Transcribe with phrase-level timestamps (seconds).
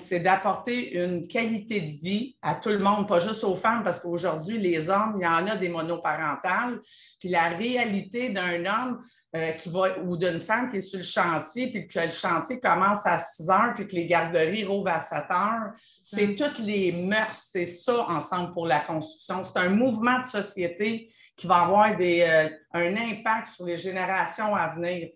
[0.00, 4.00] c'est d'apporter une qualité de vie à tout le monde, pas juste aux femmes, parce
[4.00, 6.80] qu'aujourd'hui, les hommes, il y en a des monoparentales.
[7.18, 9.02] Puis la réalité d'un homme
[9.36, 12.58] euh, qui va, ou d'une femme qui est sur le chantier, puis que le chantier
[12.58, 15.72] commence à 6 heures, puis que les garderies rouvrent à 7 heures,
[16.02, 16.36] c'est mm.
[16.36, 19.44] toutes les mœurs, c'est ça ensemble pour la construction.
[19.44, 24.54] C'est un mouvement de société qui va avoir des, euh, un impact sur les générations
[24.56, 25.10] à venir.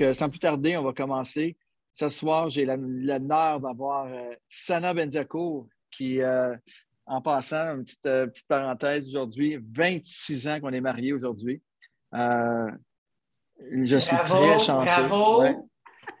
[0.00, 1.56] Donc, euh, sans plus tarder, on va commencer.
[1.92, 6.56] Ce soir, j'ai l'honneur d'avoir euh, Sana Bendiaco, qui, euh,
[7.04, 11.60] en passant, une petite, parenthèse aujourd'hui, 26 ans qu'on est mariés aujourd'hui.
[12.12, 15.08] je suis très chanceux.
[15.08, 15.68] Bravo.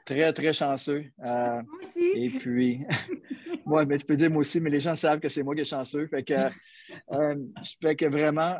[0.04, 1.06] Très, très chanceux.
[1.18, 2.10] moi aussi.
[2.16, 2.80] Et puis,
[3.64, 5.64] moi, mais tu peux dire moi aussi, mais les gens savent que c'est moi qui
[5.64, 6.06] suis chanceux.
[6.08, 6.34] Fait que,
[7.80, 8.56] fait que vraiment,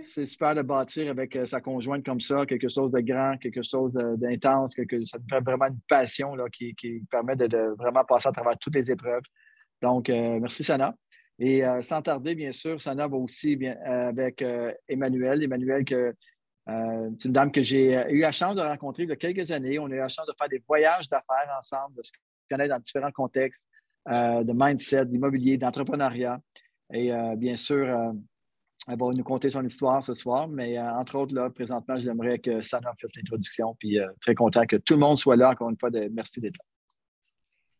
[0.00, 3.62] c'est super de bâtir avec euh, sa conjointe comme ça, quelque chose de grand, quelque
[3.62, 6.74] chose d'intense, que, ça fait vraiment une passion là, qui,
[7.10, 9.22] permet de, vraiment passer à travers toutes les épreuves.
[9.80, 10.94] Donc, euh, merci Sana.
[11.38, 14.44] Et euh, sans tarder, bien sûr, Sana va aussi bien, avec
[14.88, 15.42] Emmanuel.
[15.42, 16.14] Emmanuel, que,
[16.66, 19.78] c'est une dame que j'ai eu la chance de rencontrer il y a quelques années.
[19.78, 22.12] On a eu la chance de faire des voyages d'affaires ensemble, de se
[22.48, 23.68] connaître dans différents contextes
[24.06, 26.40] de mindset, d'immobilier, d'entrepreneuriat.
[26.92, 28.14] Et bien sûr,
[28.88, 32.38] elle va nous conter son histoire ce soir, mais euh, entre autres, là, présentement, j'aimerais
[32.38, 35.50] que Sana fasse l'introduction, puis euh, très content que tout le monde soit là.
[35.50, 36.64] Encore une fois, merci d'être là.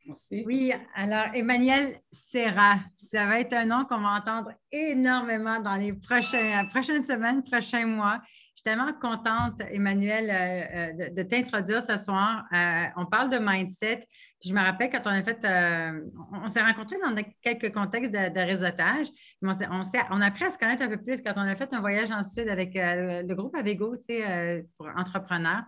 [0.05, 0.43] Merci.
[0.47, 5.93] Oui, alors Emmanuel Serra, ça va être un nom qu'on va entendre énormément dans les
[5.93, 8.21] prochains, prochaines semaines, prochains mois.
[8.55, 12.45] Je suis tellement contente, Emmanuel, euh, de, t'introduire ce soir.
[12.97, 14.09] on parle de mindset.
[14.45, 16.01] Je me rappelle quand on a fait, euh,
[16.33, 19.07] on, s'est rencontrés dans quelques contextes de, réseautage.
[19.41, 21.81] On, on, a appris à se connaître un peu plus quand on a fait un
[21.81, 25.63] voyage en Sud avec euh, le groupe Avego, tu sais, euh, pour entrepreneurs.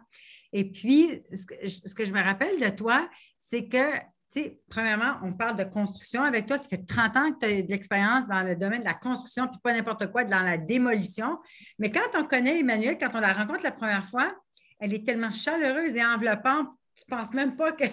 [0.53, 3.09] Et puis, ce que, je me rappelle de toi,
[3.39, 3.93] c'est que
[4.33, 6.59] tu sais, premièrement, on parle de construction avec toi.
[6.59, 9.47] Ça fait 30 ans que tu as de l'expérience dans le domaine de la construction,
[9.47, 11.39] puis pas n'importe quoi, dans la démolition.
[11.79, 14.35] Mais quand on connaît Emmanuel, quand on la rencontre la première fois,
[14.81, 17.85] elle est tellement chaleureuse et enveloppante, tu ne penses même pas que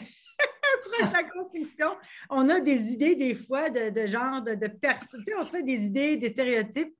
[1.13, 1.95] la construction,
[2.29, 5.23] on a des idées des fois de, genre de, personnes.
[5.37, 6.95] on se fait des idées, des stéréotypes.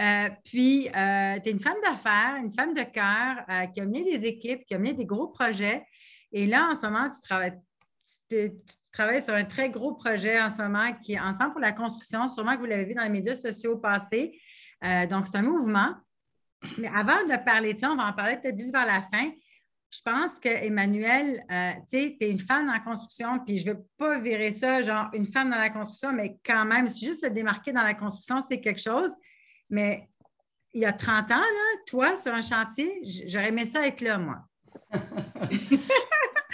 [0.00, 3.84] Euh, puis, euh, tu es une femme d'affaires, une femme de cœur euh, qui a
[3.84, 5.86] mené des équipes, qui a mené des gros projets.
[6.32, 7.60] Et là, en ce moment, tu travailles,
[8.28, 8.50] tu,
[8.92, 12.28] travailles sur un très gros projet en ce moment qui est Ensemble pour la construction.
[12.28, 14.40] Sûrement que vous l'avez vu dans les médias sociaux passés.
[15.08, 15.94] donc, c'est un mouvement.
[16.78, 19.30] Mais avant de parler de ça, on va en parler peut-être plus vers la fin
[19.94, 23.58] je pense que Emmanuel, euh, tu sais, tu es une femme dans la construction, puis
[23.58, 26.88] je ne veux pas virer ça, genre une femme dans la construction, mais quand même,
[26.88, 29.14] juste se démarquer dans la construction, c'est quelque chose.
[29.70, 30.08] Mais
[30.72, 34.18] il y a 30 ans, là, toi, sur un chantier, j'aurais aimé ça être là,
[34.18, 34.38] moi.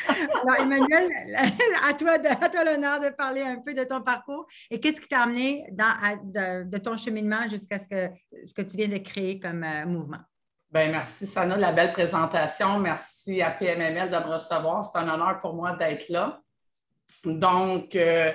[0.08, 1.10] Alors, Emmanuel,
[1.88, 5.22] à toi, toi l'honneur de parler un peu de ton parcours et qu'est-ce qui t'a
[5.22, 8.10] amené de, ton cheminement jusqu'à ce que,
[8.44, 10.20] ce que tu viens de créer comme euh, mouvement?
[10.72, 12.78] Bien, merci, Sana, de la belle présentation.
[12.78, 14.84] Merci à PMML de me recevoir.
[14.84, 16.40] C'est un honneur pour moi d'être là.
[17.24, 18.32] Donc, euh,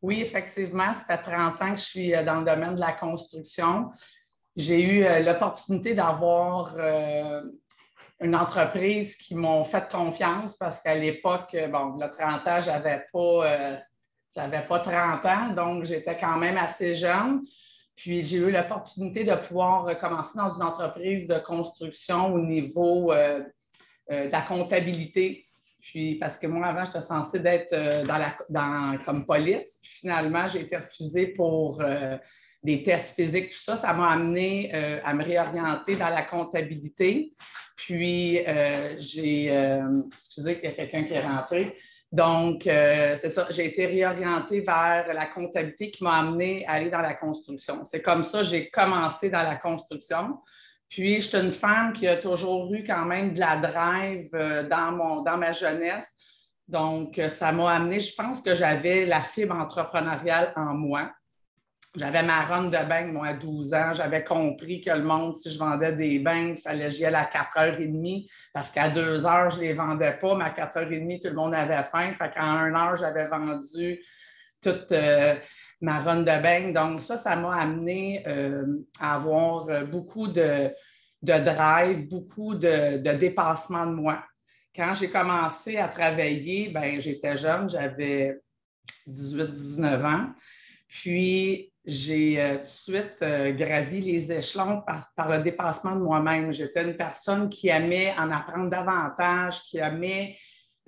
[0.00, 2.92] oui, effectivement, ça fait 30 ans que je suis euh, dans le domaine de la
[2.92, 3.90] construction.
[4.54, 6.76] J'ai eu euh, l'opportunité d'avoir
[8.20, 13.08] une entreprise qui m'ont fait confiance parce qu'à l'époque, bon, le 30 ans, je n'avais
[13.12, 17.42] pas, pas 30 ans, donc j'étais quand même assez jeune.
[18.02, 23.44] Puis j'ai eu l'opportunité de pouvoir commencer dans une entreprise de construction au niveau euh,
[24.10, 25.46] euh, de la comptabilité.
[25.80, 29.78] Puis parce que moi, avant, j'étais censée d'être euh, dans la, dans, comme police.
[29.80, 31.80] Puis finalement, j'ai été refusée pour
[32.64, 33.76] des tests physiques, tout ça.
[33.76, 34.72] Ça m'a amené
[35.04, 37.34] à me réorienter dans la comptabilité.
[37.76, 38.40] Puis
[38.98, 39.46] j'ai,
[40.12, 41.76] excusez qu'il y a quelqu'un qui est rentré.
[42.12, 46.90] Donc, euh, c'est ça, j'ai été réorientée vers la comptabilité qui m'a amenée à aller
[46.90, 47.86] dans la construction.
[47.86, 50.38] C'est comme ça que j'ai commencé dans la construction.
[50.90, 54.68] Puis, je suis une femme qui a toujours eu quand même de la drive euh,
[54.68, 56.14] dans, mon, dans ma jeunesse.
[56.68, 61.10] Donc, euh, ça m'a amené, je pense que j'avais la fibre entrepreneuriale en moi.
[61.94, 63.92] J'avais ma run de bain, moi, à 12 ans.
[63.94, 67.14] J'avais compris que le monde, si je vendais des bains, il fallait que j'y aille
[67.14, 71.28] à 4h30 parce qu'à 2 h je ne les vendais pas, mais à 4h30, tout
[71.28, 72.10] le monde avait faim.
[72.12, 74.02] Fait qu'en 1 heure, j'avais vendu
[74.62, 75.34] toute euh,
[75.82, 76.72] ma run de bain.
[76.72, 78.64] Donc, ça, ça m'a amené euh,
[78.98, 80.70] à avoir beaucoup de,
[81.22, 84.24] drive, beaucoup de, de, dépassement de moi.
[84.74, 88.40] Quand j'ai commencé à travailler, ben, j'étais jeune, j'avais
[89.06, 90.30] 18-19 ans.
[90.88, 96.52] Puis, j'ai euh, tout de suite euh, gravi les échelons par, le dépassement de moi-même.
[96.52, 100.36] J'étais une personne qui aimait en apprendre davantage, qui aimait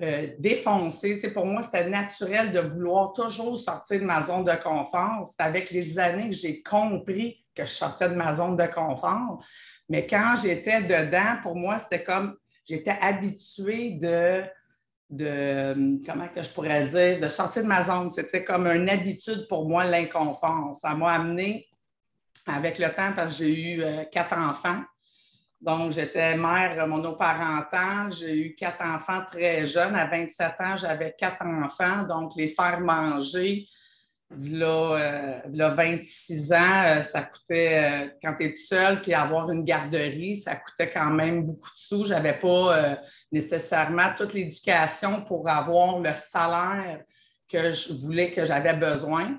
[0.00, 1.20] euh, défoncer.
[1.32, 5.26] pour moi, c'était naturel de vouloir toujours sortir de ma zone de confort.
[5.26, 9.44] C'est avec les années que j'ai compris que je sortais de ma zone de confort.
[9.88, 14.42] Mais quand j'étais dedans, pour moi, c'était comme j'étais habituée de
[15.10, 18.10] de, comment que je pourrais dire, de sortir de ma zone.
[18.10, 20.74] C'était comme une habitude pour moi, l'inconfort.
[20.74, 21.68] Ça m'a amené
[22.46, 24.82] avec le temps parce que j'ai eu euh, quatre enfants.
[25.60, 28.12] Donc, j'étais mère monoparentale.
[28.12, 29.94] J'ai eu quatre enfants très jeunes.
[29.94, 32.02] À 27 ans, j'avais quatre enfants.
[32.02, 33.66] Donc, les faire manger,
[34.30, 39.64] Là, 26 euh, ans, euh, ça coûtait, euh, quand tu es seul, puis avoir une
[39.64, 42.04] garderie, ça coûtait quand même beaucoup de sous.
[42.04, 42.98] Je n'avais pas
[43.30, 47.02] nécessairement toute l'éducation pour avoir le salaire
[47.48, 49.38] que je voulais, que j'avais besoin.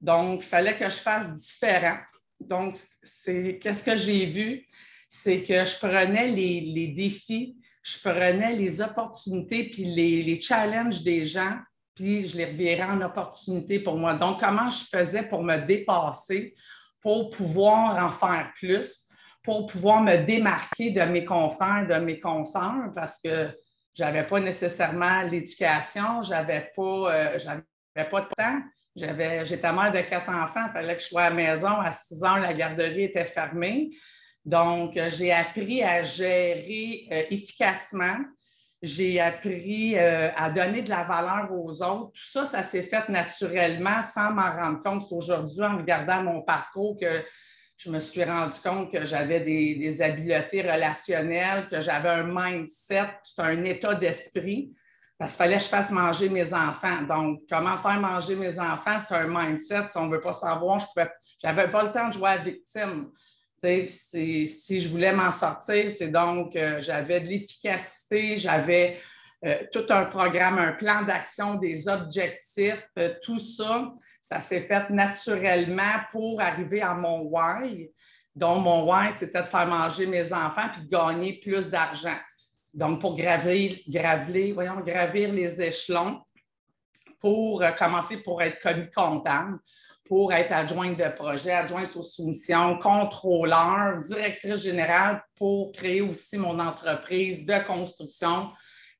[0.00, 1.98] Donc, il fallait que je fasse différent.
[2.40, 4.66] Donc, c'est qu'est-ce que j'ai vu?
[5.08, 11.58] C'est que je prenais les, défis, je prenais les opportunités puis les challenges des gens
[11.94, 14.14] puis je les revirais en opportunité pour moi.
[14.14, 16.54] Donc, comment je faisais pour me dépasser,
[17.00, 19.06] pour pouvoir en faire plus,
[19.42, 23.50] pour pouvoir me démarquer de mes confrères, de mes consoeurs, parce que
[23.94, 27.38] je n'avais pas nécessairement l'éducation, je n'avais pas, euh,
[27.94, 28.62] pas de temps.
[28.94, 31.80] J'étais mère de quatre enfants, il fallait que je sois à la maison.
[31.80, 33.90] À 6 heures, la garderie était fermée.
[34.44, 38.18] Donc, j'ai appris à gérer euh, efficacement
[38.82, 42.12] j'ai appris euh, à donner de la valeur aux autres.
[42.12, 45.04] Tout ça, ça s'est fait naturellement sans m'en rendre compte.
[45.08, 47.22] C'est aujourd'hui, en regardant mon parcours, que
[47.76, 53.42] je me suis rendu compte que j'avais des, habiletés relationnelles, que j'avais un mindset, c'est
[53.42, 54.74] un état d'esprit.
[55.16, 57.02] Parce qu'il fallait que je fasse manger mes enfants.
[57.08, 59.88] Donc, comment faire manger mes enfants, c'est un mindset.
[59.90, 60.86] Si on ne veut pas savoir, je
[61.44, 63.12] n'avais pas le temps de jouer à la victime
[63.86, 68.98] si je voulais m'en sortir, c'est donc euh, j'avais de l'efficacité, j'avais
[69.44, 74.90] euh, tout un programme, un plan d'action, des objectifs, euh, tout ça, ça s'est fait
[74.90, 77.90] naturellement pour arriver à mon why.
[78.34, 82.16] Donc, mon why, c'était de faire manger mes enfants puis de gagner plus d'argent.
[82.72, 83.76] Donc, pour gravir,
[84.54, 86.22] voyons, gravir les échelons,
[87.20, 89.58] pour commencer pour être commis comptable,
[90.12, 96.58] pour être adjointe de projet, adjointe aux soumissions, contrôleur, directrice générale pour créer aussi mon
[96.58, 98.50] entreprise de construction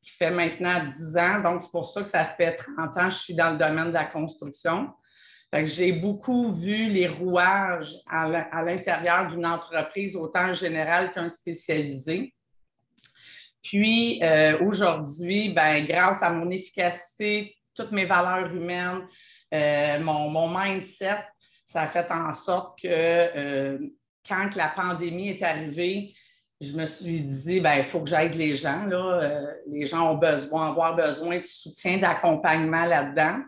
[0.03, 1.43] qui fait maintenant 10 ans.
[1.43, 3.89] Donc, c'est pour ça que ça fait 30 ans que je suis dans le domaine
[3.89, 4.89] de la construction.
[5.65, 12.33] J'ai beaucoup vu les rouages à l'intérieur d'une entreprise, autant générale qu'un spécialisé.
[13.63, 19.07] Puis euh, aujourd'hui, ben, grâce à mon efficacité, toutes mes valeurs humaines,
[19.53, 21.25] euh, mon, mindset,
[21.65, 23.79] ça a fait en sorte que euh,
[24.27, 26.15] quand la pandémie est arrivée,
[26.61, 28.87] je me suis dit, ben, il faut que j'aide les gens.
[28.87, 29.21] Là.
[29.23, 33.41] Euh, les gens ont besoin, avoir besoin de soutien, d'accompagnement là-dedans.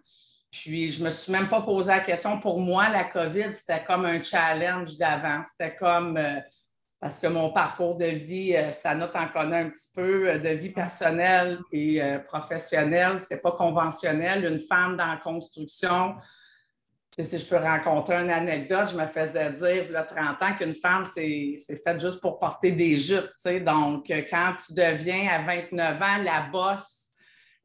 [0.51, 2.41] Puis, je ne me suis même pas posé la question.
[2.41, 5.43] Pour moi, la COVID, c'était comme un challenge d'avant.
[5.45, 6.19] C'était comme,
[7.05, 10.71] parce que mon parcours de vie, ça note en connaît un petit peu, de vie
[10.71, 13.21] personnelle et professionnelle.
[13.21, 14.43] Ce n'est pas conventionnel.
[14.47, 16.15] Une femme dans la construction,
[17.11, 20.55] si je peux raconter une anecdote, je me faisais dire, il y a 30 ans,
[20.57, 23.29] qu'une femme, c'est fait juste pour porter des jupes.
[23.45, 27.11] Donc, quand tu deviens à 29 ans la bosse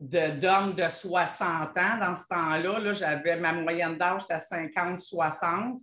[0.01, 5.79] d'hommes de, 60 ans, dans ce temps-là, -là, j'avais ma moyenne d'âge, à 50-60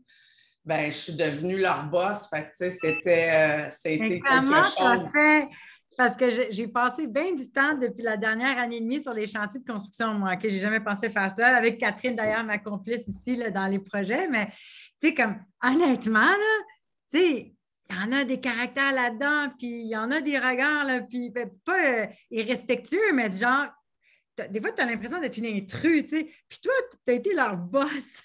[0.67, 2.29] ben, je suis devenue leur boss.
[2.29, 5.11] Fait c'était, euh, c'était quelque chose.
[5.13, 5.49] Fait,
[5.97, 9.27] parce que j'ai passé bien du temps depuis la dernière année et demie sur les
[9.27, 11.57] chantiers de construction, moi, que j'ai jamais pensé faire ça.
[11.57, 14.29] Avec Catherine, d'ailleurs, ma complice ici là, dans les projets.
[14.29, 14.49] Mais,
[15.01, 16.65] tu sais, comme, honnêtement, là,
[17.11, 17.53] tu sais,
[17.89, 21.01] il y en a des caractères là-dedans, puis il y en a des regards, là,
[21.03, 23.67] puis ben, pas euh, irrespectueux, mais genre,
[24.51, 26.25] des fois, tu as l'impression d'être une intruse, tu sais.
[26.49, 26.73] Puis toi,
[27.07, 28.23] tu as été leur boss.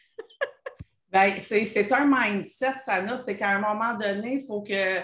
[1.12, 3.18] Bien, c'est un mindset, Sana.
[3.18, 5.01] C'est qu'à un moment donné, il faut que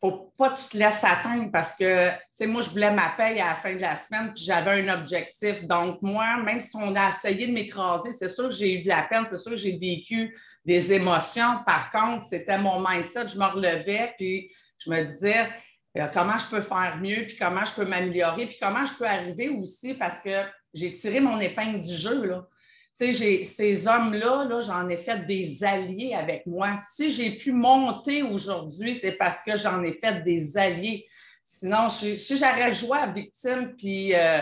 [0.00, 3.10] faut pas que tu te laisses atteindre parce que, tu sais, moi, je voulais ma
[3.16, 5.64] paye à la fin de la semaine, puis j'avais un objectif.
[5.64, 8.88] Donc, moi, même si on a essayé de m'écraser, c'est sûr que j'ai eu de
[8.88, 11.62] la peine, c'est sûr que j'ai vécu des émotions.
[11.64, 13.28] Par contre, c'était mon mindset.
[13.28, 15.46] Je me relevais, puis je me disais,
[15.96, 19.06] euh, comment je peux faire mieux, puis comment je peux m'améliorer, puis comment je peux
[19.06, 20.42] arriver aussi parce que
[20.74, 22.46] j'ai tiré mon épingle du jeu, là
[22.94, 26.78] sais, ces hommes-là, -là, j'en ai fait des alliés avec moi.
[26.78, 31.06] Si j'ai pu monter aujourd'hui, c'est parce que j'en ai fait des alliés.
[31.42, 34.40] Sinon, si j'aurais joué à victime, puis euh,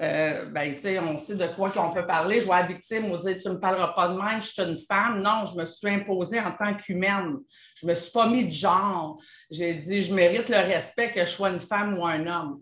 [0.00, 2.40] euh, ben, on sait de quoi qu'on peut parler.
[2.40, 4.78] Vois la victime ou dire Tu ne me parleras pas de même, je suis une
[4.78, 5.22] femme.
[5.22, 7.36] Non, je me suis imposée en tant qu'humaine.
[7.76, 9.18] Je ne me suis pas mis de genre.
[9.50, 12.60] J'ai dit Je mérite le respect que je sois une femme ou un homme.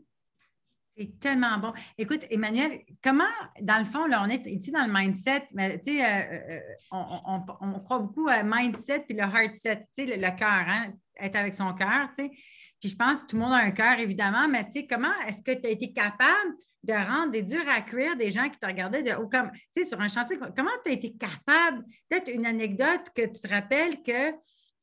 [0.97, 1.73] C'est tellement bon.
[1.97, 3.25] Écoute, Emmanuel, comment,
[3.63, 7.81] dans le fond, là, on est ici dans le mindset, mais tu sais, euh, on,
[7.81, 11.55] croit beaucoup à mindset puis le heart set, tu sais, le, cœur, hein, être avec
[11.55, 12.31] son cœur, tu sais.
[12.79, 15.13] Puis je pense que tout le monde a un cœur, évidemment, mais tu sais, comment
[15.27, 18.59] est-ce que tu as été capable de rendre des durs à cuire des gens qui
[18.59, 21.85] te regardaient de haut comme, tu sais, sur un chantier, comment tu as été capable,
[22.11, 24.33] peut-être une anecdote que tu te rappelles que,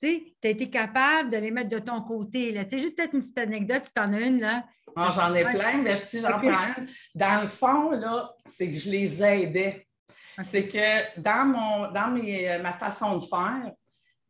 [0.01, 2.54] tu as été capable de les mettre de ton côté.
[2.54, 4.66] Tu sais, juste peut-être une petite anecdote, si tu en as une, là.
[4.96, 8.77] Ah, j'en ai plein, mais si j'en prends une, dans le fond, là, c'est que
[8.77, 9.88] je les aidais.
[10.41, 13.72] C'est que dans, mon, dans mes, ma façon de faire,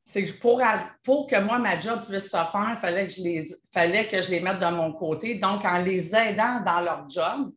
[0.03, 0.61] c'est que pour,
[1.03, 4.21] pour que moi, ma job puisse se faire, il fallait que, je les, fallait que
[4.21, 5.35] je les mette de mon côté.
[5.35, 7.51] Donc, en les aidant dans leur job,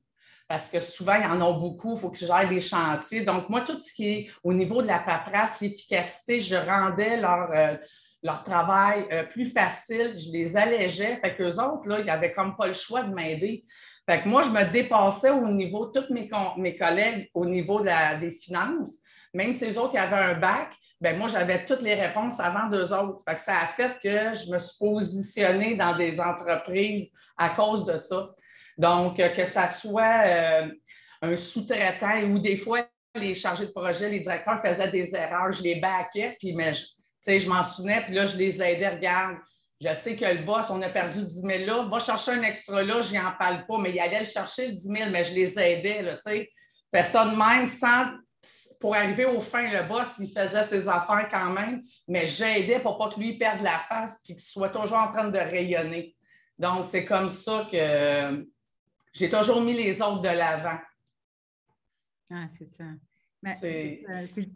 [0.46, 3.22] parce que souvent, il y en a beaucoup, il faut que je gère les chantiers.
[3.22, 7.50] Donc, moi, tout ce qui est au niveau de la paperasse, l'efficacité, je rendais leur,
[7.52, 7.76] euh,
[8.22, 11.16] leur travail euh, plus facile, je les allégeais.
[11.16, 13.64] Fait qu'eux autres, là, ils n'avaient comme pas le choix de m'aider.
[14.08, 18.30] Fait que moi, je me dépassais au niveau, tous mes, mes collègues au niveau des
[18.30, 18.98] finances,
[19.34, 22.92] même si autres, ils avaient un bac, ben moi, j'avais toutes les réponses avant d'eux
[22.92, 23.22] autres.
[23.26, 27.84] Fait que ça a fait que je me suis positionnée dans des entreprises à cause
[27.84, 28.28] de ça.
[28.78, 30.68] Donc, euh, que ça soit euh,
[31.22, 35.62] un sous-traitant ou des fois, les chargés de projet, les directeurs faisaient des erreurs, je
[35.62, 36.84] les baquais, puis mais, je,
[37.26, 38.88] je m'en souvenais, puis là, je les aidais.
[38.88, 39.38] Regarde,
[39.80, 42.82] je sais que le boss, on a perdu 10 000 là, va chercher un extra
[42.82, 45.34] là, je n'en parle pas, mais il allait le chercher le 10 000, mais je
[45.34, 46.50] les aidais, là, tu sais.
[46.90, 48.12] Fais ça de même sans
[48.80, 52.98] pour arriver au fin, le boss, il faisait ses affaires quand même, mais j'aidais pour
[52.98, 56.16] pas que lui perde la face et qu'il soit toujours en train de rayonner.
[56.58, 58.46] Donc, c'est comme ça que
[59.12, 60.78] j'ai toujours mis les autres de l'avant.
[62.30, 62.84] Ah, c'est ça.
[63.60, 64.04] C'est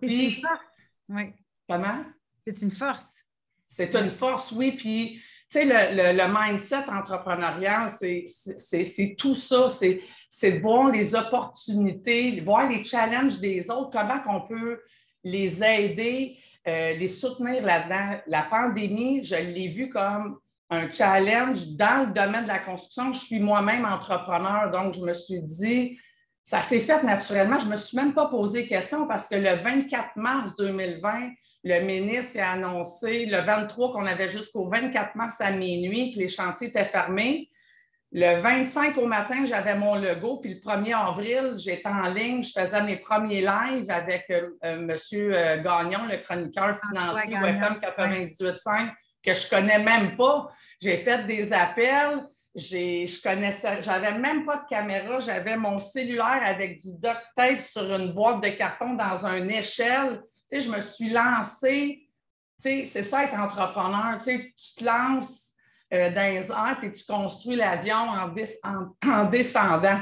[0.03, 0.89] une force.
[1.09, 1.33] Oui.
[1.69, 2.05] Comment?
[2.47, 3.25] C'est une force.
[3.67, 4.73] C'est une force, oui.
[4.73, 9.69] Puis, tu sais, le, mindset entrepreneurial, c'est tout ça.
[9.69, 14.81] C'est c'est de voir les opportunités, voir les challenges des autres, comment on peut
[15.25, 16.37] les aider,
[16.67, 18.21] euh, les soutenir là-dedans.
[18.27, 20.39] La pandémie, je l'ai vu comme
[20.69, 23.13] un challenge dans le domaine de la construction.
[23.13, 25.99] Je suis moi-même entrepreneur, donc je me suis dit,
[26.47, 27.59] ça s'est fait naturellement.
[27.59, 31.31] Je ne me suis même pas posé question parce que le 24 mars 2020,
[31.65, 36.29] le ministre a annoncé le 23 qu'on avait jusqu'au 24 mars à minuit que les
[36.29, 37.51] chantiers étaient fermés.
[38.13, 42.53] Le 25 au matin, j'avais mon logo, puis le 1er avril, j'étais en ligne, je
[42.53, 44.97] faisais mes premiers lives avec euh, euh, M.
[45.15, 48.93] Euh, Gagnon, le chroniqueur financier au FM 98.5,
[49.25, 50.49] que je ne connais même pas.
[50.81, 52.21] J'ai fait des appels,
[52.57, 57.95] je connaissais, j'avais même pas de caméra, j'avais mon cellulaire avec du duct tape sur
[57.95, 60.23] une boîte de carton dans une échelle.
[60.51, 62.09] Tu sais, je me suis lancée.
[62.59, 64.19] Tu sais, c'est ça être entrepreneur.
[64.19, 65.53] Tu sais, tu te lances
[65.93, 68.33] euh, dans les airs, puis tu construis l'avion en,
[69.07, 70.01] en, descendant.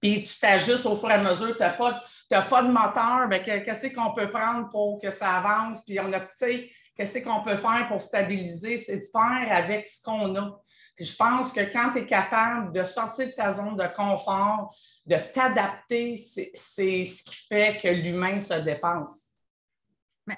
[0.00, 1.56] Puis tu t'ajustes au fur et à mesure.
[1.56, 5.84] Tu n'as pas, pas, de moteur, mais qu'est-ce qu'on peut prendre pour que ça avance?
[5.84, 8.76] Puis on a, tu sais, qu'est-ce qu'on peut faire pour stabiliser?
[8.76, 10.60] C'est de faire avec ce qu'on a.
[11.00, 14.74] Je pense que quand tu es capable de sortir de ta zone de confort,
[15.06, 16.50] de t'adapter, c'est
[17.04, 19.30] ce qui fait que l'humain se dépense.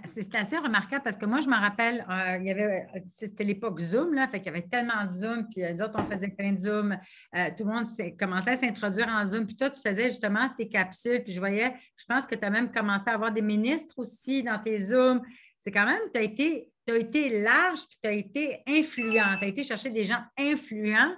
[0.06, 2.86] C'est assez remarquable parce que moi, je me rappelle, euh, il y avait,
[3.18, 6.04] c'était l'époque Zoom, là, fait qu'il y avait tellement de Zoom, puis les autres, on
[6.04, 6.92] faisait plein de Zoom.
[7.36, 7.86] Euh, tout le monde
[8.18, 9.46] commençait à s'introduire en Zoom.
[9.46, 12.50] Puis toi, tu faisais justement tes capsules, puis je voyais, je pense que tu as
[12.50, 15.20] même commencé à avoir des ministres aussi dans tes Zooms.
[15.58, 19.36] C'est quand même, tu as été, as été large, puis tu as été influent.
[19.38, 21.14] Tu as été chercher des gens influents.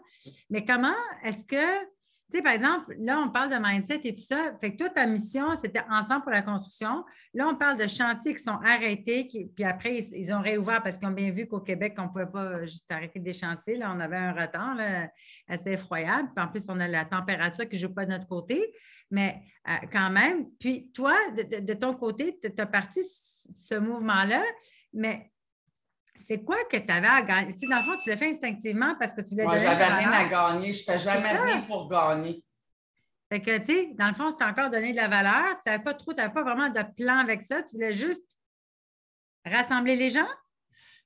[0.51, 0.95] Mais comment
[1.25, 1.95] est-ce que
[2.31, 4.57] tu sais, par exemple, là, on parle de mindset et tout ça.
[4.59, 7.05] Fait que toi, ta mission, c'était ensemble pour la construction.
[7.35, 11.07] Là, on parle de chantiers qui sont arrêtés, puis après, ils, ont réouvert parce qu'ils
[11.07, 13.77] ont bien vu qu'au Québec, on ne pouvait pas juste arrêter des chantiers.
[13.77, 14.77] Là, on avait un retard
[15.47, 16.31] assez effroyable.
[16.35, 18.73] Puis en plus, on a la température qui ne joue pas de notre côté.
[19.11, 24.43] Mais euh, quand même, puis toi, de, ton côté, tu as parti ce mouvement-là,
[24.95, 25.31] mais
[26.15, 27.53] c'est quoi que tu avais à gagner?
[27.53, 29.85] Tu sais, dans le fond, tu l'as fait instinctivement parce que tu voulais Moi, j'avais
[29.85, 30.73] rien à gagner.
[30.73, 32.43] Je ne fais jamais rien pour gagner.
[33.33, 35.49] Fait que, tu sais, dans le fond, c'était encore donné de la valeur.
[35.65, 37.63] Tu n'avais pas trop, tu n'avais pas vraiment de plan avec ça.
[37.63, 38.39] Tu voulais juste
[39.45, 40.29] rassembler les gens?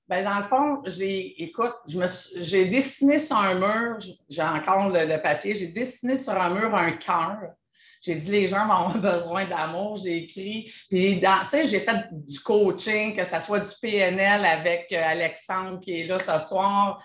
[0.08, 3.98] Bien, dans le fond, j'ai, écoute, j'ai dessiné sur un mur,
[4.28, 7.52] j'ai encore le, papier, j'ai dessiné sur un mur un cœur.
[8.00, 9.96] J'ai dit, les gens vont avoir besoin d'amour.
[9.96, 10.72] J'ai écrit.
[10.88, 15.80] Puis, tu sais, j'ai fait du coaching, que ce soit du PNL avec euh, Alexandre
[15.80, 17.02] qui est là ce soir.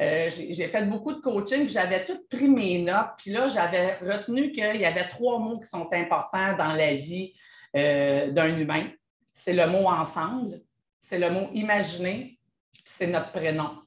[0.00, 3.12] Euh, j'ai fait beaucoup de coaching, puis j'avais tout pris mes notes.
[3.18, 7.32] Puis là, j'avais retenu qu'il y avait trois mots qui sont importants dans la vie
[7.74, 8.90] euh, d'un humain.
[9.32, 10.60] C'est le mot ensemble,
[11.00, 12.38] c'est le mot imaginer,
[12.72, 13.85] puis c'est notre prénom.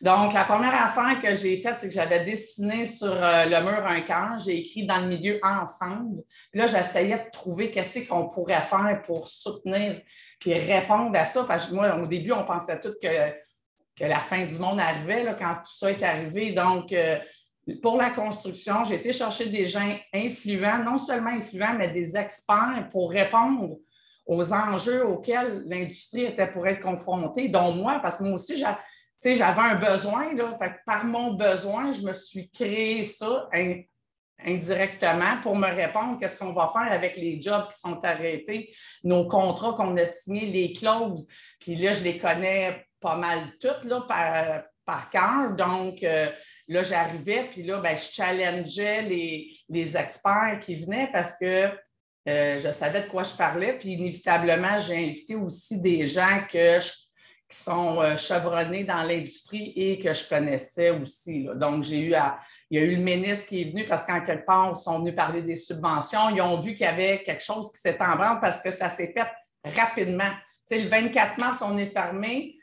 [0.00, 3.84] Donc, la première affaire que j'ai faite, c'est que j'avais dessiné sur euh, le mur
[3.84, 4.38] un cœur.
[4.44, 6.22] J'ai écrit dans le milieu ensemble.
[6.50, 9.96] Puis là, j'essayais de trouver qu'est-ce qu'on pourrait faire pour soutenir
[10.38, 11.44] puis répondre à ça.
[11.44, 13.30] Parce que moi, au début, on pensait tous que,
[13.96, 16.52] que la fin du monde arrivait quand tout ça est arrivé.
[16.52, 17.18] Donc, euh,
[17.82, 22.86] pour la construction, j'ai été chercher des gens influents, non seulement influents, mais des experts
[22.90, 23.78] pour répondre
[24.26, 28.62] aux enjeux auxquels l'industrie était pour être confrontée, dont moi, parce que moi aussi,
[29.22, 33.48] j'ai j'avais un besoin, là, par mon besoin, je me suis créé ça
[34.44, 38.72] indirectement pour me répondre qu'est-ce qu'on va faire avec les jobs qui sont arrêtés,
[39.02, 41.26] nos contrats qu'on a signés, les clauses.
[41.60, 45.54] Puis là, je les connais pas mal toutes là, par, par cœur.
[45.56, 46.30] Donc, euh,
[46.68, 51.70] là, j'arrivais, puis là, ben, je challengeais les, les, experts qui venaient parce que
[52.28, 53.78] euh, je savais de quoi je parlais.
[53.78, 56.90] Puis inévitablement, j'ai invité aussi des gens que je
[57.48, 61.48] qui sont euh, chevronnés dans l'industrie et que je connaissais aussi.
[61.54, 62.14] Donc, j'ai eu
[62.70, 64.98] il y a eu le ministre qui est venu parce qu'en quelque part, ils sont
[64.98, 66.28] venus parler des subventions.
[66.28, 68.90] Ils ont vu qu'il y avait quelque chose qui s'est en branle parce que ça
[68.90, 69.26] s'est fait
[69.64, 70.30] rapidement.
[70.68, 72.56] Tu le 24 mars, on est fermé.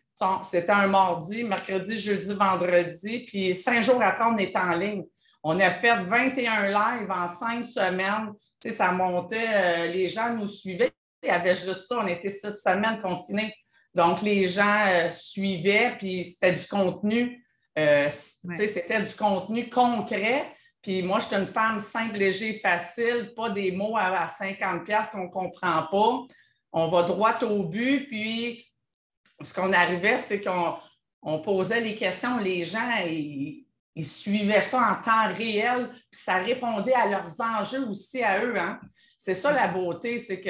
[0.43, 3.25] C'était un mardi, mercredi, jeudi, vendredi.
[3.25, 5.05] Puis cinq jours après, on est en ligne.
[5.43, 8.31] On a fait 21 lives en cinq semaines.
[8.61, 10.93] Tu ça montait, euh, les gens nous suivaient.
[11.23, 11.97] Il y avait juste ça.
[11.99, 13.53] On était six semaines confinés.
[13.95, 17.41] Donc, les gens euh, suivaient, puis c'était du contenu,
[17.79, 20.51] euh, c'était du contenu concret.
[20.81, 25.23] Puis moi, je suis une femme simple, léger, facile, pas des mots à, 50$ qu'on
[25.23, 26.35] ne comprend pas.
[26.73, 28.65] On va droit au but, puis
[29.41, 33.65] ce qu'on arrivait, c'est qu'on posait les questions, les gens, ils,
[34.03, 38.59] suivaient ça en temps réel, puis ça répondait à leurs enjeux aussi à eux.
[38.59, 38.79] Hein.
[39.17, 40.49] C'est ça la beauté, c'est que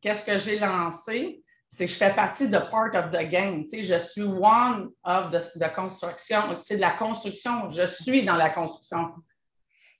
[0.00, 3.62] qu'est-ce que j'ai lancé, c'est que je fais partie de part of the game.
[3.62, 7.70] Tu sais, je suis one of the, construction, tu sais, de la construction.
[7.70, 9.14] Je suis dans la construction.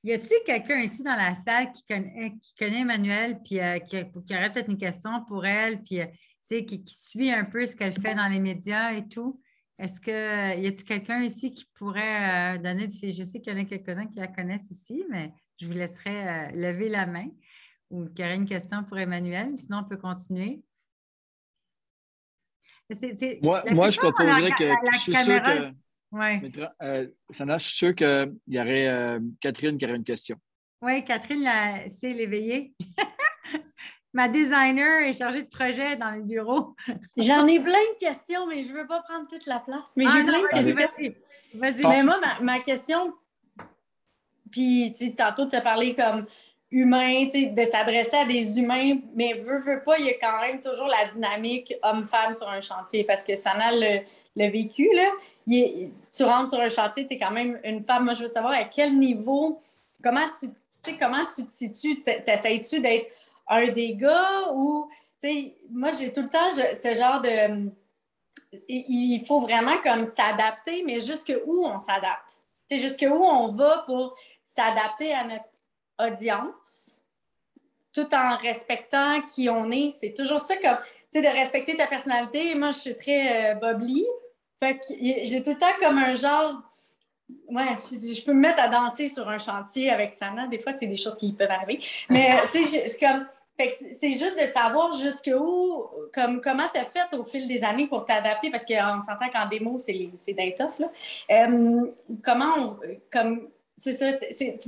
[0.02, 3.96] Y a-t-il quelqu'un ici dans la salle qui connaît, qui connaît Emmanuel, puis euh, qui,
[3.96, 6.06] aurait peut-être une question pour elle, puis euh,
[6.48, 9.40] tu sais, qui, suit un peu ce qu'elle fait dans les médias et tout?
[9.78, 13.56] Est-ce que y a-t-il quelqu'un ici qui pourrait euh, donner du Je sais qu'il y
[13.56, 17.28] en a quelques-uns qui la connaissent ici, mais je vous laisserai lever la main
[17.90, 19.56] ou qui aurait une question pour Emmanuel.
[19.56, 20.62] Sinon, on peut continuer
[23.42, 25.72] moi, moi je proposerais que je suis sûr que.
[26.12, 26.42] Ouais.
[26.82, 30.36] Euh, je suis sûr qu'il y aurait euh, Catherine qui aurait une question.
[30.82, 31.48] Oui, Catherine,
[31.88, 32.74] c'est l'éveillée.
[34.12, 36.74] Ma designer est chargée de projet dans le bureau.
[37.16, 39.92] J'en ai plein de questions, mais je ne veux pas prendre toute la place.
[39.96, 41.14] Mais ah j'ai plein de questions.
[41.54, 41.86] Vas-y.
[41.86, 43.14] Mais moi, ma, ma question,
[44.50, 46.26] puis tantôt, tu as parlé comme
[46.70, 50.60] humain, de s'adresser à des humains, mais veut, veut pas, il y a quand même
[50.60, 55.10] toujours la dynamique homme-femme sur un chantier parce que ça n'a le, vécu, là.
[55.46, 58.04] tu rentres sur un chantier, tu es quand même une femme.
[58.04, 59.58] Moi, je veux savoir à quel niveau,
[60.02, 62.00] comment tu, comment tu te situes?
[62.00, 63.06] T'essayes-tu d'être
[63.48, 64.88] un des gars ou,
[65.70, 67.70] moi, j'ai tout le temps ce genre de.
[68.68, 72.40] Il faut vraiment comme s'adapter, mais jusqu'où on s'adapte?
[72.70, 75.49] Jusqu'où on va pour s'adapter à notre
[76.06, 76.96] audience,
[77.92, 79.90] tout en respectant qui on est.
[79.90, 80.78] C'est toujours ça comme,
[81.12, 82.54] tu sais, de respecter ta personnalité.
[82.54, 83.74] Moi, je suis très euh,
[84.58, 86.62] Fait que j'ai tout le temps comme un genre.
[87.48, 90.48] Ouais, je peux me mettre à danser sur un chantier avec Sana.
[90.48, 91.78] Des fois, c'est des choses qui peuvent arriver.
[92.08, 93.24] Mais, tu sais, c'est comme.
[93.56, 98.04] c'est juste de savoir jusqu'où, comme, comment tu as fait au fil des années pour
[98.04, 100.78] t'adapter, parce qu'on s'entend qu'en démo, c'est des toughs.
[100.80, 100.90] Là.
[101.30, 101.86] Euh,
[102.24, 102.78] comment on,
[103.12, 103.48] comme,
[103.80, 104.10] c'est ça.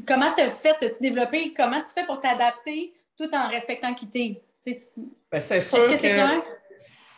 [0.09, 0.83] comment tu as fait?
[0.83, 1.53] As-tu développé?
[1.55, 4.43] Comment tu fais pour t'adapter tout en respectant qui t'es?
[5.31, 6.01] Ben, c'est sûr que.
[6.01, 6.43] que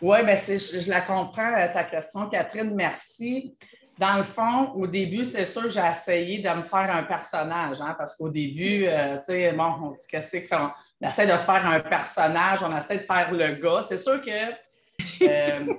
[0.02, 2.74] oui, ben je, je, la comprends, euh, ta question, Catherine.
[2.74, 3.54] Merci.
[3.96, 7.80] Dans le fond, au début, c'est sûr que j'ai essayé de me faire un personnage,
[7.80, 11.26] hein, parce qu'au début, euh, tu sais, bon, on se dit que c'est qu'on essaie
[11.26, 13.84] de se faire un personnage, on essaie de faire le gars.
[13.88, 14.30] C'est sûr que
[15.22, 15.74] euh,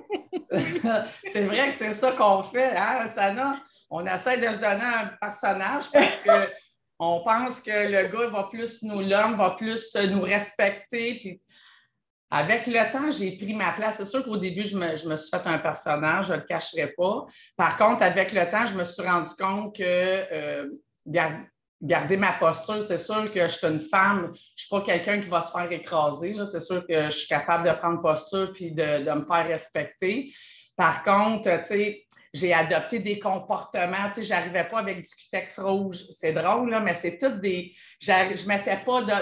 [1.24, 3.60] c'est vrai que c'est ça qu'on fait, hein, Sana?
[3.90, 6.16] On essaie de se donner un personnage parce
[6.98, 11.18] qu'on pense que le gars va plus nous, l'homme va plus nous respecter.
[11.20, 11.40] Puis
[12.30, 13.98] avec le temps, j'ai pris ma place.
[13.98, 17.24] C'est sûr qu'au début, je me, suis fait un personnage, je ne le cacherai pas.
[17.56, 20.68] Par contre, avec le temps, je me suis rendu compte que euh,
[21.80, 22.82] garder ma posture.
[22.82, 25.52] C'est sûr que je suis une femme, je ne suis pas quelqu'un qui va se
[25.52, 26.34] faire écraser.
[26.50, 30.32] C'est sûr que je suis capable de prendre posture puis de, de me faire respecter.
[30.76, 32.05] Par contre, tu sais,
[32.36, 34.08] j'ai adopté des comportements.
[34.08, 36.04] Tu sais, j'arrivais pas avec du cutex rouge.
[36.10, 37.74] C'est drôle, là, mais c'est tout des.
[38.00, 39.12] Je mettais pas de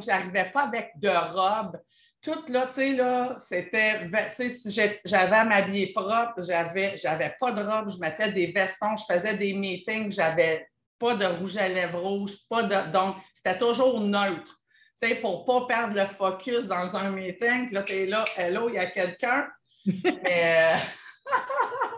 [0.00, 1.80] je j'arrivais pas avec de robe.
[2.20, 4.08] Tout là, tu sais, là, c'était.
[4.08, 4.70] Tu sais, si
[5.04, 9.36] j'avais à m'habiller propre, j'avais, j'avais pas de robe, je mettais des vestons, je faisais
[9.36, 10.66] des meetings, j'avais
[10.98, 12.90] pas de rouge à lèvres rouge, pas de.
[12.90, 14.60] Donc, c'était toujours neutre.
[15.00, 18.68] Tu sais, pour pas perdre le focus dans un meeting, là, tu es là, hello,
[18.68, 19.48] il y a quelqu'un.
[19.86, 20.76] mais.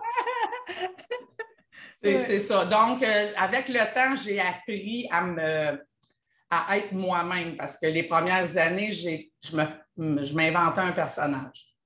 [2.03, 2.65] C'est ça.
[2.65, 5.87] Donc, euh, avec le temps, j'ai appris à me
[6.49, 11.77] à être moi-même parce que les premières années, je m'inventais un personnage.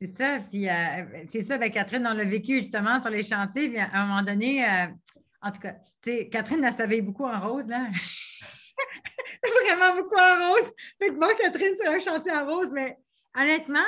[0.00, 0.40] C'est ça.
[0.50, 3.68] Puis euh, c'est ça, ben, Catherine, on l'a vécu justement sur les chantiers.
[3.68, 4.86] Puis à un moment donné, euh,
[5.40, 5.74] en tout cas,
[6.30, 7.86] Catherine, elle savait beaucoup en rose, là.
[9.64, 10.72] Vraiment beaucoup en rose.
[11.00, 12.98] Fait que moi, Catherine, c'est un chantier en rose, mais
[13.36, 13.78] honnêtement,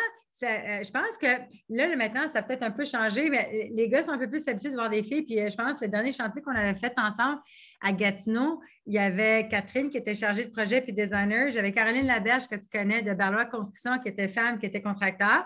[0.45, 1.27] euh, je pense que
[1.69, 4.47] là, maintenant, ça a peut-être un peu changé, mais les gars sont un peu plus
[4.49, 5.23] habitués de voir des filles.
[5.23, 7.41] Puis euh, je pense que le dernier chantier qu'on avait fait ensemble
[7.81, 11.51] à Gatineau, il y avait Catherine qui était chargée de projet puis designer.
[11.51, 15.45] J'avais Caroline Laberge que tu connais de Berlois Construction qui était femme, qui était contracteur.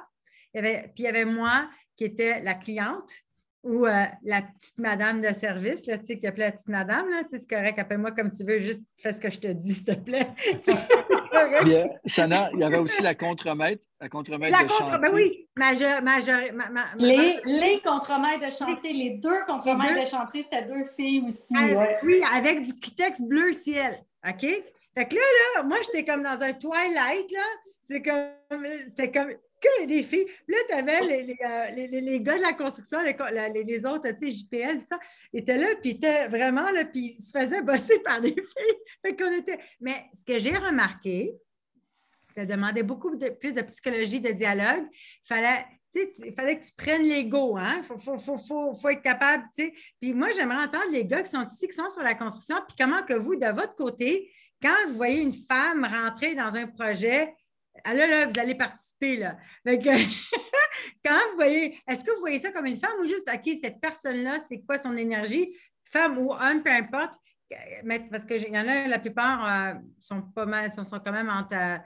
[0.53, 0.63] puis
[0.99, 3.13] il y avait moi qui était la cliente
[3.65, 7.09] ou euh, la petite madame de service, là, tu sais, qui appelait la petite madame,
[7.11, 9.49] là, tu sais, c'est correct, appelle-moi comme tu veux, juste fais ce que je te
[9.49, 10.29] dis, s'il te plaît.
[11.31, 14.99] Euh, Sana, il y avait aussi la contremaître, la contremaître de chantier.
[14.99, 16.01] Ben oui, major,
[16.99, 21.55] les, les contremaîtres de chantier, les deux contremaîtres de chantier, c'était deux filles aussi.
[22.03, 24.41] Oui, avec du cutex bleu ciel, OK?
[24.41, 25.21] Fait que là,
[25.57, 27.45] là, moi, j'étais comme dans un twilight, là,
[27.83, 30.27] c'est comme, c'était comme, que des filles.
[30.47, 34.81] Là, tu avais euh, les, les, gars de la construction, les, autres, tu sais, JPL,
[34.81, 34.99] tout ça,
[35.33, 38.77] étaient là, puis étaient vraiment là, puis ils se faisaient bosser par des filles.
[39.05, 39.59] Fait qu'on était...
[39.81, 41.35] Mais ce que j'ai remarqué,
[42.35, 44.87] ça demandait beaucoup de, plus de psychologie, de dialogue.
[44.93, 47.79] Il fallait, il fallait que tu prennes l'ego, hein?
[47.79, 49.73] Il faut, faut, faut, être capable, tu sais.
[50.01, 52.77] Puis moi, j'aimerais entendre les gars qui sont ici, qui sont sur la construction, puis
[52.79, 54.31] comment que vous, de votre côté,
[54.63, 57.35] quand vous voyez une femme rentrer dans un projet,
[57.85, 59.17] ah là, vous allez participer.
[59.17, 59.37] Là.
[59.67, 63.81] quand vous voyez, est-ce que vous voyez ça comme une femme ou juste, OK, cette
[63.81, 65.57] personne-là, c'est quoi son énergie,
[65.91, 67.15] femme ou homme, peu importe,
[68.11, 71.31] parce qu'il y en a, la plupart euh, sont pas mal, sont, sont quand même
[71.31, 71.81] entre.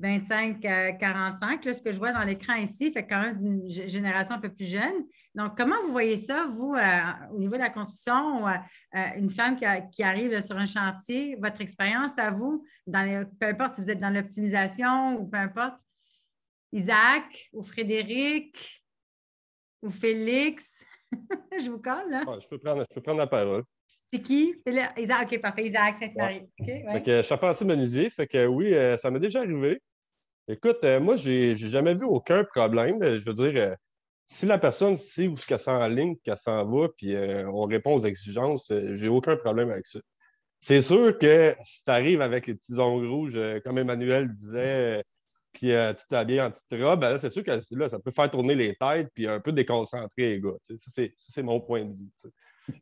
[0.00, 3.68] 25 à 45, là, ce que je vois dans l'écran ici, fait quand même une
[3.68, 5.04] génération un peu plus jeune.
[5.34, 8.52] Donc, comment vous voyez ça, vous, euh, au niveau de la construction, euh,
[8.94, 13.74] euh, une femme qui, arrive sur un chantier, votre expérience à vous, dans peu importe
[13.74, 15.80] si vous êtes dans l'optimisation ou peu importe,
[16.72, 18.84] Isaac ou Frédéric
[19.82, 20.78] ou Félix,
[21.60, 22.22] je vous colle, là?
[22.40, 23.64] je, peux prendre, je peux prendre la parole.
[24.12, 24.54] C'est qui?
[24.96, 25.66] Isaac, OK, parfait.
[25.66, 26.48] Isaac Sainte-Marie.
[26.58, 29.80] je suis apprenti menuisier, fait que oui, ça m'est déjà arrivé.
[30.50, 33.04] Écoute, euh, moi, j'ai n'ai jamais vu aucun problème.
[33.04, 33.74] Je veux dire, euh,
[34.26, 37.66] si la personne sait où ce qu'elle s'en ligne, qu'elle s'en va, puis euh, on
[37.66, 40.00] répond aux exigences, j'ai aucun problème avec ça.
[40.58, 45.04] C'est sûr que si tu arrives avec les petits ongles rouges, comme Emmanuel disait,
[45.52, 48.54] puis tu t'habilles en petite robe, ben c'est sûr que là, ça peut faire tourner
[48.54, 50.56] les têtes puis un peu déconcentrer les gars.
[50.64, 52.10] Ça, c'est mon point de vue.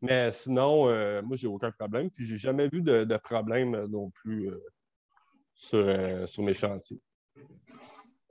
[0.02, 0.84] Mais sinon,
[1.22, 2.10] moi, j'ai aucun problème.
[2.10, 4.50] Puis j'ai jamais vu de, problème non plus
[5.54, 5.86] sur,
[6.26, 7.00] sur mes chantiers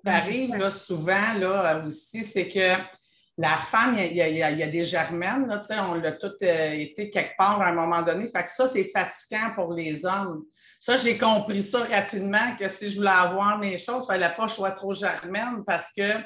[0.06, 2.82] arrive là, souvent aussi, c'est que
[3.38, 7.68] la femme, il y, a, des germaines, on l'a tout euh, été quelque part à
[7.68, 8.32] un moment donné.
[8.32, 10.46] Que ça, c'est fatigant pour les hommes.
[10.80, 14.36] Ça, j'ai compris ça rapidement, que si je voulais avoir mes choses, il ne fallait
[14.36, 16.22] pas que je sois trop germaine parce que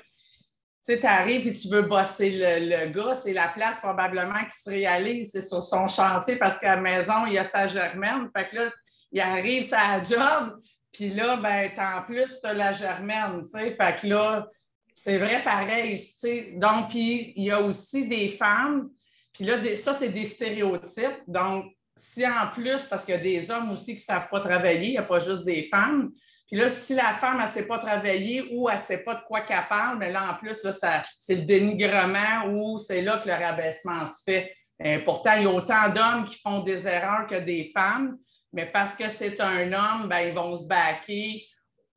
[0.86, 5.32] tu arrives et tu veux bosser le, gars, c'est la place probablement qui se réalise,
[5.32, 8.30] c'est sur son chantier parce qu'à la maison, il y a sa germaine.
[8.36, 8.70] Fait que là,
[9.12, 10.60] il arrive sa job,
[10.92, 13.76] puis là, ben, en plus, la germaine, tu sais.
[13.76, 14.48] Fait que là,
[14.94, 16.54] c'est vrai pareil, tu sais.
[16.56, 18.90] Donc, puis il y a aussi des femmes,
[19.34, 21.24] puis là, ça, c'est des stéréotypes.
[21.28, 24.40] Donc, si en plus, parce qu'il y a des hommes aussi qui ne savent pas
[24.40, 26.12] travailler, il n'y a pas juste des femmes.
[26.48, 29.16] Puis là, si la femme, elle ne sait pas travailler ou elle ne sait pas
[29.16, 30.72] de quoi qu'elle parle, mais là, en plus, là,
[31.18, 34.56] c'est le dénigrement ou c'est là que le rabaissement se fait.
[34.84, 38.18] Euh, pourtant, il y a autant d'hommes qui font des erreurs que des femmes
[38.54, 41.46] mais parce que c'est un homme, ben, ils vont se baquer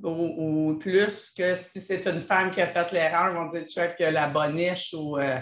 [0.03, 3.81] ou, plus que si c'est une femme qui a fait l'erreur, ils vont dire tu
[3.97, 5.19] que la boniche ou.
[5.19, 5.39] Euh,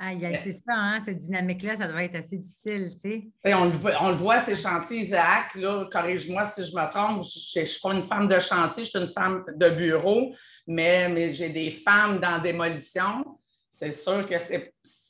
[0.00, 3.54] c'est ça, hein, cette dynamique-là, ça doit être assez difficile, tu sais.
[3.54, 7.80] On, le voit, ces chantiers, Isaac, là, corrige-moi si je me trompe, je ne suis
[7.80, 10.32] pas une femme de chantier, je suis une femme de bureau,
[10.68, 13.40] mais, mais j'ai des femmes dans démolition.
[13.68, 14.54] C'est sûr que ce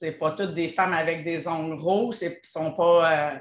[0.03, 3.35] n'est pas toutes des femmes avec des ongles gros, ce ne sont pas.
[3.35, 3.39] Euh,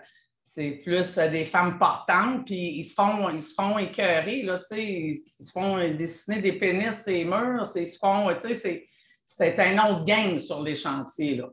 [0.49, 5.17] c'est plus des femmes portantes, puis ils se font, ils se font écœurer, là, ils
[5.17, 8.88] se font dessiner des pénis et murs, ils se font, tu sais,
[9.25, 11.49] c'est un autre game sur les chantiers, là.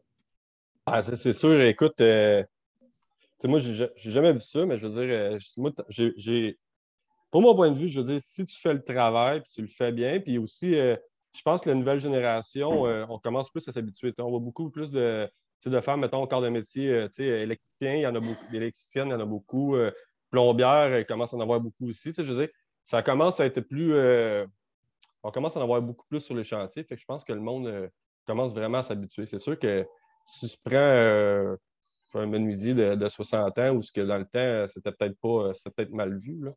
[0.86, 2.44] Ah, c'est sûr, écoute, euh,
[3.44, 6.58] moi, j'ai jamais vu ça, mais je veux dire, euh, moi, j'ai.
[7.32, 9.62] Pour mon point de vue, je veux dire, si tu fais le travail, puis tu
[9.62, 10.94] le fais bien, puis aussi, euh,
[11.34, 14.14] je pense que la nouvelle génération, on commence plus à s'habituer.
[14.18, 15.28] On voit beaucoup plus de,
[15.66, 19.12] de femmes, mettons, corps de métier, euh, électricien, il y en a beaucoup, électriciennes, il
[19.12, 19.90] y en a beaucoup, euh,
[20.30, 22.12] plombières, il commence à en avoir beaucoup aussi.
[22.16, 23.94] Je veux dire, ça commence à être plus.
[23.94, 24.46] Euh,
[25.22, 26.84] on commence à en avoir beaucoup plus sur les chantiers.
[26.84, 27.90] Fait que je pense que le monde
[28.26, 29.26] commence vraiment à s'habituer.
[29.26, 29.86] C'est sûr que
[30.26, 31.56] si tu prends
[32.14, 35.74] un menuisier de, 60 ans ou ce que dans le temps, c'était peut-être pas, c'est
[35.74, 36.44] peut-être mal vu.
[36.44, 36.52] Là.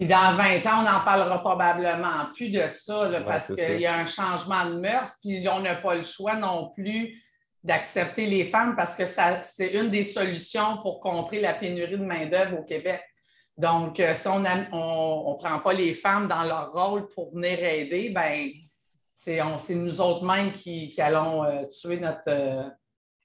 [0.00, 3.96] Puis dans 20 ans, on n'en parlera probablement plus de ça parce qu'il y a
[3.96, 7.22] un changement de mœurs, puis on n'a pas le choix non plus
[7.62, 12.60] d'accepter les femmes parce que c'est une des solutions pour contrer la pénurie de main-d'œuvre
[12.60, 13.02] au Québec.
[13.58, 18.08] Donc, euh, si on ne prend pas les femmes dans leur rôle pour venir aider,
[18.08, 18.48] ben
[19.14, 22.62] c'est nous autres mêmes qui, allons euh, tuer notre, euh,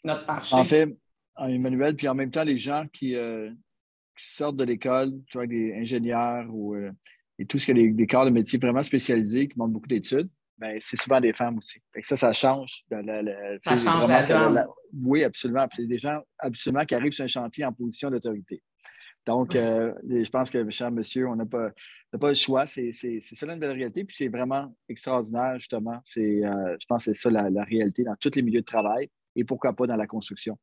[0.03, 0.53] notre marché.
[0.53, 0.93] En fait,
[1.39, 3.15] Emmanuel, puis en même temps, les gens qui,
[4.17, 6.91] qui sortent de l'école, tu vois, des ingénieurs ou euh,
[7.37, 10.29] et tout ce qui est des, corps de métier vraiment spécialisés qui demandent beaucoup d'études,
[10.57, 11.81] ben, c'est souvent des femmes aussi.
[12.01, 12.85] ça, ça change.
[12.89, 15.67] ça change la, Oui, absolument.
[15.75, 18.61] C'est des gens absolument qui arrivent sur un chantier en position d'autorité.
[19.25, 21.71] Donc, euh, je pense que, cher monsieur, on n'a pas,
[22.19, 22.67] pas le choix.
[22.67, 24.05] C'est ça la nouvelle réalité.
[24.05, 25.99] Puis c'est vraiment extraordinaire, justement.
[26.17, 29.43] Euh, je pense que c'est ça la, réalité dans tous les milieux de travail et
[29.43, 30.57] pourquoi pas dans la construction.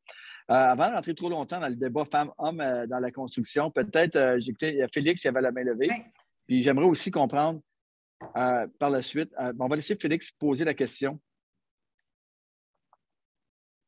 [0.49, 4.17] Euh, avant de rentrer trop longtemps dans le débat femmes-hommes euh, dans la construction, peut-être,
[4.17, 5.89] euh, j'ai écouté Félix qui avait la main levée.
[6.45, 7.61] Puis j'aimerais aussi comprendre
[8.79, 9.33] par la suite.
[9.59, 11.19] on va laisser Félix poser la question.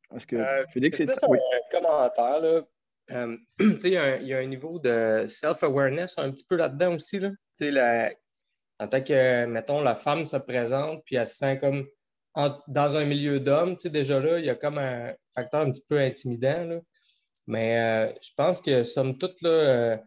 [0.10, 0.38] Parce que
[0.72, 1.10] Félix est.
[1.10, 1.18] un
[1.72, 2.39] commentaire.
[2.39, 2.62] Là.
[3.60, 6.96] il, y a un, il y a un niveau de self-awareness un petit peu là-dedans
[6.96, 7.20] aussi.
[7.20, 7.32] Là.
[7.60, 8.12] La,
[8.80, 11.86] en tant que, mettons, la femme se présente, puis elle se sent comme
[12.36, 16.00] dans un milieu d'hommes, déjà là, il y a comme un facteur un petit peu
[16.00, 16.82] intimidant.
[17.48, 19.98] Mais euh, je pense que, somme toute, là, euh,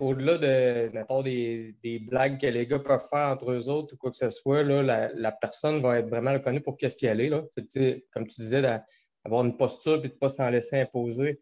[0.00, 4.10] au-delà de, mettons, des, blagues que les gars peuvent faire entre eux autres ou quoi
[4.10, 7.28] que ce soit, là, la, personne va être vraiment reconnue pour qu'est-ce qu'elle est.
[7.28, 7.44] Là.
[8.12, 11.40] Comme tu disais, d'avoir une posture et de ne pas s'en laisser imposer.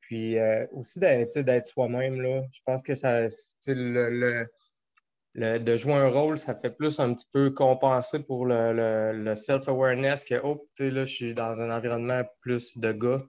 [0.00, 2.16] Puis euh, aussi d'être soi-même.
[2.52, 3.26] Je pense que ça,
[3.66, 4.46] le
[5.36, 10.40] de jouer un rôle, ça fait plus un petit peu compenser pour le, self-awareness que,
[10.42, 13.22] oh, tu sais, là, je suis dans un environnement plus de gars.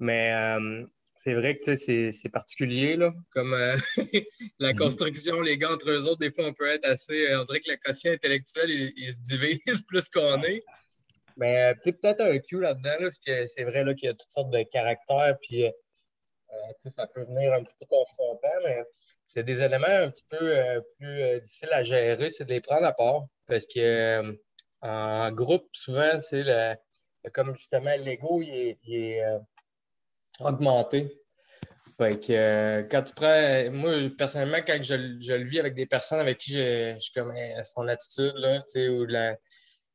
[0.00, 0.84] Mais euh,
[1.16, 3.76] c'est vrai que c'est particulier, là, comme euh,
[4.58, 4.78] la mhm.
[4.78, 7.28] construction, les gars entre eux autres, des fois, on peut être assez.
[7.28, 10.64] Euh, on dirait que le quotient intellectuel, il, se divise plus qu'on est.
[11.36, 14.50] Mais tu peut-être un Q là-dedans, parce que c'est vrai qu'il y a toutes sortes
[14.50, 15.66] de caractères, puis
[16.84, 18.82] ça peut venir un petit peu confrontant, mais
[19.28, 22.62] c'est des éléments un petit peu euh, plus euh, difficiles à gérer, c'est de les
[22.62, 23.26] prendre à part.
[23.46, 24.32] Parce que euh,
[24.80, 26.74] en groupe, souvent, c'est le,
[27.34, 29.22] comme justement l'ego, il est,
[30.40, 31.20] augmenté.
[31.98, 33.70] Fait que quand tu prends.
[33.70, 37.86] Moi, personnellement, quand je, le vis avec des personnes avec qui je, suis comme son
[37.86, 39.36] attitude, là, ou la,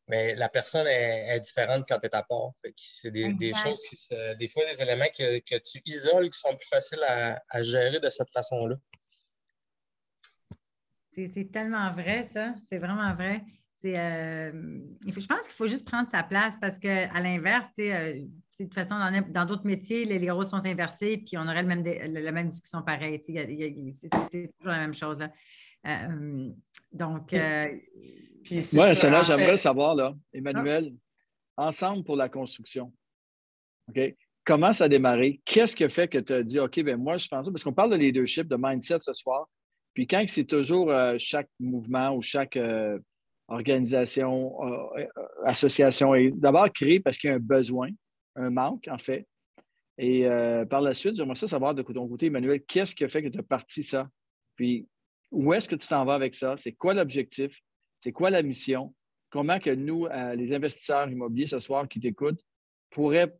[0.10, 2.52] mais la personne est, différente quand tu es à part.
[2.76, 3.98] C'est des, choses qui
[4.38, 8.30] des fois des éléments que, tu isoles qui sont plus faciles à gérer de cette
[8.32, 8.76] façon-là.
[11.14, 12.54] C'est tellement vrai, ça.
[12.68, 13.44] C'est vraiment vrai.
[13.86, 14.52] Euh,
[15.06, 18.96] je pense qu'il faut juste prendre sa place parce qu'à l'inverse, euh, de toute façon,
[19.30, 22.82] dans d'autres métiers, les, rôles sont inversés, puis on aurait le même, la même discussion
[22.82, 23.20] pareille.
[23.22, 23.34] C'est
[24.58, 25.20] toujours la même chose.
[25.20, 25.32] Là.
[25.88, 26.50] Euh,
[26.92, 27.34] donc.
[27.34, 30.94] Moi, cela, j'aimerais savoir, là, Emmanuel,
[31.58, 32.94] ensemble pour la construction.
[33.90, 34.16] OK?
[34.46, 35.42] Comment ça a démarré?
[35.46, 37.52] Qu'est-ce qui a fait que tu as dit, OK, ben moi, je pense ça?
[37.52, 39.48] Parce qu'on parle de leadership, de mindset ce soir.
[39.94, 42.98] Puis quand c'est toujours euh, chaque mouvement ou chaque euh,
[43.48, 45.06] organisation, euh,
[45.46, 47.90] association est d'abord créé parce qu'il y a un besoin,
[48.36, 49.28] un manque, en fait.
[50.00, 50.26] Et
[50.72, 53.28] par la suite, j'aimerais ça savoir de ton côté, Emmanuel, qu'est-ce qui a fait que
[53.28, 54.10] tu as parti ça?
[54.56, 54.88] Puis
[55.30, 56.58] où est-ce que tu t'en vas avec ça?
[56.58, 57.56] C'est quoi l'objectif?
[58.00, 58.96] C'est quoi la mission?
[59.30, 62.42] Comment que nous, les investisseurs immobiliers ce soir qui t'écoutent,
[62.90, 63.32] pourraient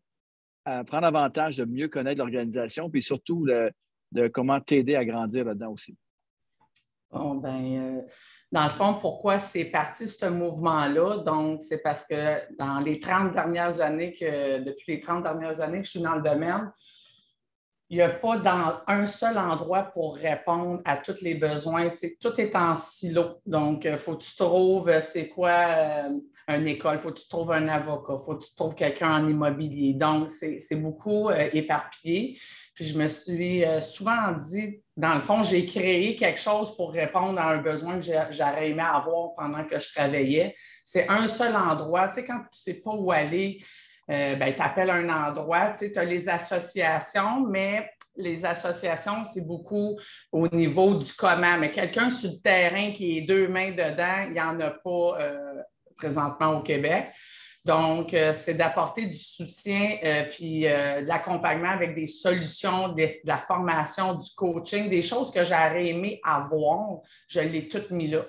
[0.64, 3.48] prendre avantage de mieux connaître l'organisation, puis surtout
[4.12, 5.98] de comment t'aider à grandir là-dedans aussi?
[7.14, 8.02] Bon, ben, euh,
[8.52, 11.18] dans le fond, pourquoi c'est parti ce mouvement-là?
[11.18, 15.80] Donc, c'est parce que dans les 30 dernières années, que depuis les 30 dernières années
[15.80, 16.72] que je suis dans le domaine,
[17.90, 21.88] il n'y a pas dans un seul endroit pour répondre à tous les besoins.
[22.20, 23.42] Tout est en silo.
[23.46, 26.08] Donc, il euh, faut que tu trouves euh, c'est quoi
[26.48, 29.24] une école, il faut que tu trouves un avocat, il faut que tu trouves quelqu'un
[29.24, 29.94] en immobilier.
[29.94, 32.40] Donc, c'est beaucoup éparpillé.
[32.74, 36.92] Puis je me suis euh, souvent dit, dans le fond, j'ai créé quelque chose pour
[36.92, 40.56] répondre à un besoin que j'aurais aimé avoir pendant que je travaillais.
[40.84, 42.08] C'est un seul endroit.
[42.08, 43.64] Tu sais, quand tu ne sais pas où aller,
[44.10, 45.70] euh, ben, tu appelles un endroit.
[45.72, 50.00] Tu sais, as les associations, mais les associations, c'est beaucoup
[50.32, 51.58] au niveau du comment.
[51.58, 55.20] Mais quelqu'un sur le terrain qui est deux mains dedans, il n'y en a pas
[55.20, 55.62] euh,
[55.98, 57.12] présentement au Québec.
[57.66, 63.38] Donc, euh, c'est d'apporter du soutien euh, puis de l'accompagnement avec des solutions, de, la
[63.38, 67.00] formation, du coaching, des choses que j'aurais aimé avoir.
[67.30, 68.26] Je l'ai toutes mis là.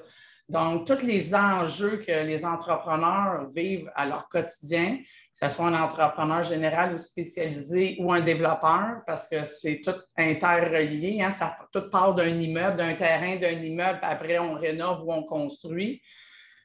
[0.49, 5.83] Donc, tous les enjeux que les entrepreneurs vivent à leur quotidien, que ce soit un
[5.83, 11.23] entrepreneur général ou spécialisé ou un développeur, parce que c'est tout interrelié.
[11.23, 11.31] Hein?
[11.31, 16.03] Ça tout part d'un immeuble, d'un terrain, d'un immeuble, après on rénove ou on construit.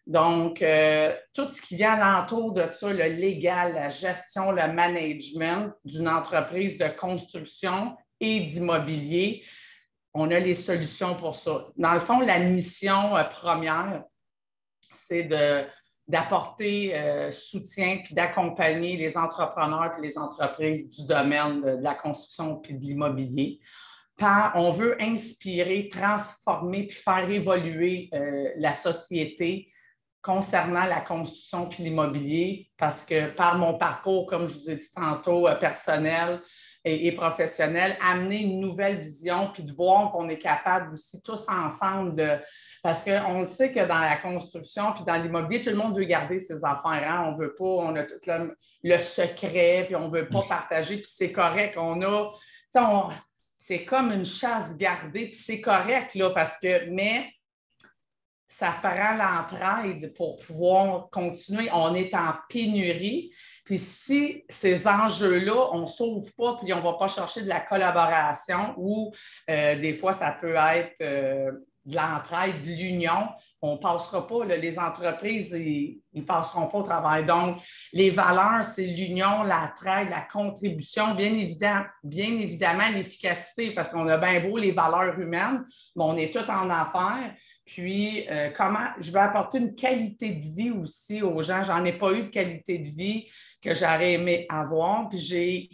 [0.10, 5.72] Donc, euh, tout ce qui vient alentour de ça, le légal, la gestion, le management
[5.86, 9.44] d'une entreprise de construction et d'immobilier,
[10.16, 11.68] on a les solutions pour ça.
[11.78, 14.04] Dans le fond, la mission euh, première,
[14.92, 15.64] c'est de
[16.08, 22.56] d'apporter euh, soutien puis d'accompagner les entrepreneurs et les entreprises du domaine de, la construction
[22.56, 23.60] puis de l'immobilier.
[24.56, 28.10] On veut inspirer, transformer puis faire évoluer
[28.58, 29.72] la société
[30.22, 34.92] concernant la construction puis l'immobilier parce que par mon parcours, comme je vous ai dit
[34.94, 36.42] tantôt, euh, personnel,
[36.86, 42.16] et, professionnel, amener une nouvelle vision, puis de voir qu'on est capable aussi tous ensemble
[42.16, 42.38] de.
[42.82, 46.40] Parce qu'on sait que dans la construction, puis dans l'immobilier, tout le monde veut garder
[46.40, 47.04] ses affaires.
[47.06, 47.26] Hein?
[47.28, 48.20] On veut pas, on a tout
[48.84, 51.76] le, secret, puis on ne veut pas partager, puis c'est correct.
[51.78, 52.32] On a.
[53.58, 56.90] c'est comme une chasse gardée, puis c'est correct, là, parce que.
[56.90, 57.28] Mais
[58.50, 61.70] ça prend l'entraide pour pouvoir continuer.
[61.72, 63.32] On est en pénurie.
[63.64, 67.48] Puis si ces enjeux-là, on ne sauve pas, puis on ne va pas chercher de
[67.48, 69.14] la collaboration ou
[69.50, 71.52] euh, des fois, ça peut être euh,
[71.86, 73.30] de l'entraide, de l'union,
[73.62, 77.26] on ne passera pas, les entreprises, ils ne passeront pas au travail.
[77.26, 77.58] Donc,
[77.92, 81.34] les valeurs, c'est l'union, l'entraide, la contribution, bien
[82.04, 86.50] bien évidemment l'efficacité, parce qu'on a bien beau les valeurs humaines, mais on est tout
[86.50, 87.36] en affaires.
[87.74, 91.64] Puis, euh, comment je vais apporter une qualité de vie aussi aux gens?
[91.64, 93.28] J'en ai pas eu de qualité de vie
[93.62, 95.08] que j'aurais aimé avoir.
[95.08, 95.70] Puis, j'ai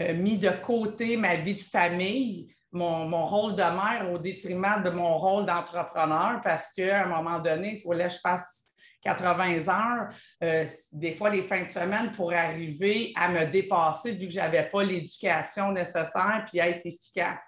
[0.00, 4.88] euh, mis de côté ma vie de famille, mon, rôle de mère au détriment de
[4.88, 8.68] mon rôle d'entrepreneur parce qu'à un moment donné, il fallait que je fasse
[9.02, 10.08] 80 heures,
[10.42, 14.38] euh, des fois les fins de semaine pour arriver à me dépasser vu que je
[14.38, 17.44] n'avais pas l'éducation nécessaire puis être efficace.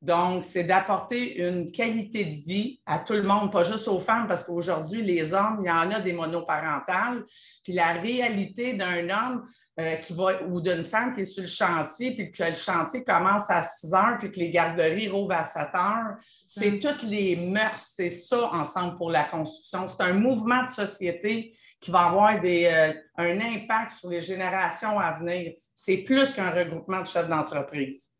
[0.00, 4.28] Donc, c'est d'apporter une qualité de vie à tout le monde, pas juste aux femmes,
[4.28, 7.24] parce qu'aujourd'hui, les hommes, il y en a des monoparentales.
[7.64, 9.48] Puis la réalité d'un homme
[9.80, 13.02] euh, qui va, ou d'une femme qui est sur le chantier, puis que le chantier
[13.02, 16.80] commence à 6 heures, puis que les garderies rouvrent à 7 heures, c'est mm.
[16.80, 19.88] toutes les mœurs, c'est ça ensemble pour la construction.
[19.88, 24.98] C'est un mouvement de société qui va avoir des, euh, un impact sur les générations
[24.98, 25.54] à venir.
[25.74, 28.10] C'est plus qu'un regroupement de chefs d'entreprise.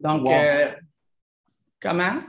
[0.00, 0.72] Donc, euh,
[1.80, 2.22] comment?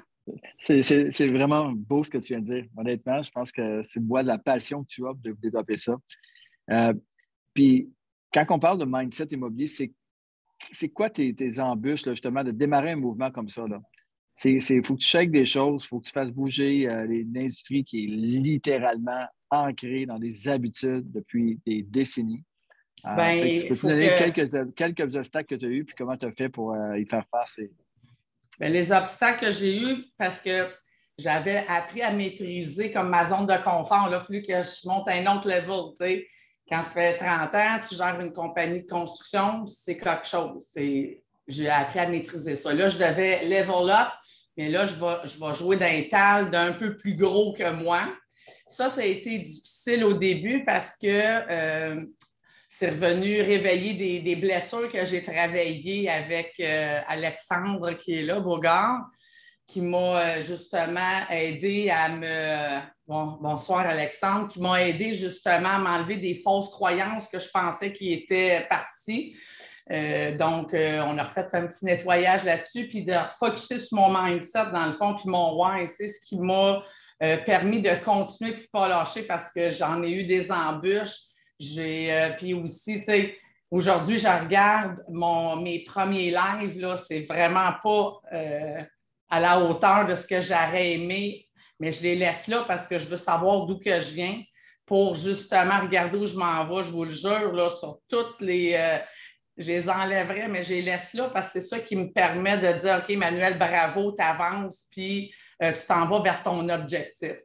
[0.59, 2.65] C'est vraiment beau ce que tu viens de dire.
[2.77, 5.95] Honnêtement, je pense que c'est bois de la passion que tu as de développer ça.
[6.71, 6.93] Euh,
[7.53, 7.89] puis,
[8.33, 9.67] quand on parle de mindset immobilier,
[10.71, 13.65] c'est quoi tes, embûches, justement, de démarrer un mouvement comme ça?
[14.45, 17.37] Il faut que tu shakes des choses, il faut que tu fasses bouger euh, une
[17.37, 22.43] industrie qui est littéralement ancrée dans des habitudes depuis des décennies.
[23.03, 26.25] Ah, ben, tu peux donner quelques, quelques, obstacles que tu as eus puis comment tu
[26.25, 27.59] as fait pour euh, y faire face?
[28.59, 30.67] Ben, les obstacles que j'ai eus, parce que
[31.19, 34.05] j'avais appris à maîtriser comme ma zone de confort.
[34.07, 36.23] Il a fallu que je monte à un autre level.
[36.69, 40.65] Quand ça fait 30 ans, tu gères une compagnie de construction, c'est quelque chose.
[41.47, 42.73] J'ai appris à maîtriser ça.
[42.73, 44.09] Là, je devais level up,
[44.55, 48.13] mais là, je vais, je vais jouer d'un tal d'un peu plus gros que moi.
[48.67, 52.05] Ça, ça a été difficile au début parce que euh,
[52.71, 59.07] c'est revenu réveiller des, blessures que j'ai travaillées avec euh, Alexandre qui est là, Bogart,
[59.65, 62.79] qui m'a euh, justement aidé à me.
[63.07, 68.13] bonsoir Alexandre, qui m'a aidé justement à m'enlever des fausses croyances que je pensais qui
[68.13, 69.35] étaient parties.
[69.91, 74.71] Euh, donc, on a refait un petit nettoyage là-dessus, puis de refocuser sur mon mindset
[74.71, 75.87] dans le fond, puis mon why.
[75.87, 76.83] C'est ce qui m'a
[77.19, 81.28] permis de continuer puis pas lâcher parce que j'en ai eu des embûches
[81.59, 83.37] j'ai, euh, puis aussi, tu sais,
[83.69, 88.81] aujourd'hui, je regarde mon, mes premiers lives, là, c'est vraiment pas euh,
[89.29, 91.47] à la hauteur de ce que j'aurais aimé,
[91.79, 94.41] mais je les laisse là parce que je veux savoir d'où que je viens
[94.85, 98.73] pour justement regarder où je m'en vais, je vous le jure, là, sur toutes les.
[98.75, 98.97] Euh,
[99.57, 102.57] je les enlèverais, mais je les laisse là parce que c'est ça qui me permet
[102.57, 107.35] de dire OK, Manuel, bravo, tu avances, puis tu t'en vas vers ton objectif.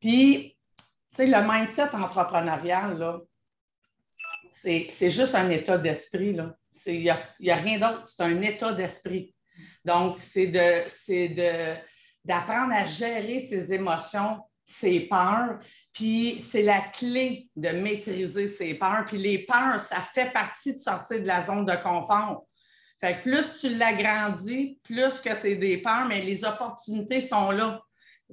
[0.00, 3.20] Puis, tu sais, le mindset entrepreneurial, là,
[4.64, 6.36] c'est, juste un état d'esprit.
[6.86, 9.34] Il n'y a, a, rien d'autre, c'est un état d'esprit.
[9.84, 11.74] Donc, c'est de,
[12.24, 15.58] d'apprendre à gérer ses émotions, ses peurs,
[15.92, 19.04] puis c'est la clé de maîtriser ses peurs.
[19.06, 22.46] Puis les peurs, ça fait partie de sortir de la zone de confort.
[23.00, 27.50] Fait que plus tu l'agrandis, plus que tu as des peurs, mais les opportunités sont
[27.50, 27.80] là.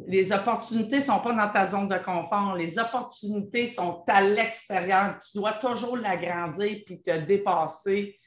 [0.08, 2.56] Les opportunités ne sont pas dans ta zone de confort.
[2.56, 5.20] Les opportunités sont à l'extérieur.
[5.20, 8.20] Tu dois toujours l'agrandir puis te dépasser.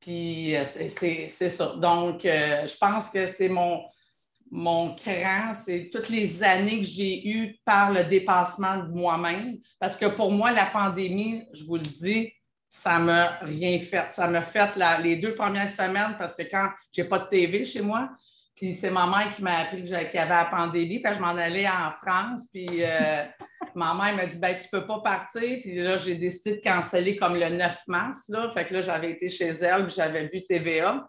[0.00, 1.74] Puis euh, c'est ça.
[1.76, 3.82] Donc, euh, je pense que c'est mon,
[4.50, 9.58] mon cran, c'est toutes les années que j'ai eues par le dépassement de moi-même.
[9.78, 12.32] Parce que pour moi, la pandémie, je vous le dis,
[12.68, 14.12] ça ne m'a rien fait.
[14.12, 14.70] Ça m'a fait
[15.02, 18.10] les deux premières semaines parce que quand j'ai pas de TV chez moi,
[18.56, 21.36] puis c'est ma mère qui m'a appris qu'il y avait la pandémie, puis je m'en
[21.36, 23.24] allais en France, puis euh,
[23.74, 27.16] ma mère m'a dit ben tu peux pas partir, puis là j'ai décidé de canceller
[27.16, 30.42] comme le 9 mars là, fait que là j'avais été chez elle, puis j'avais vu
[30.42, 31.06] TVA.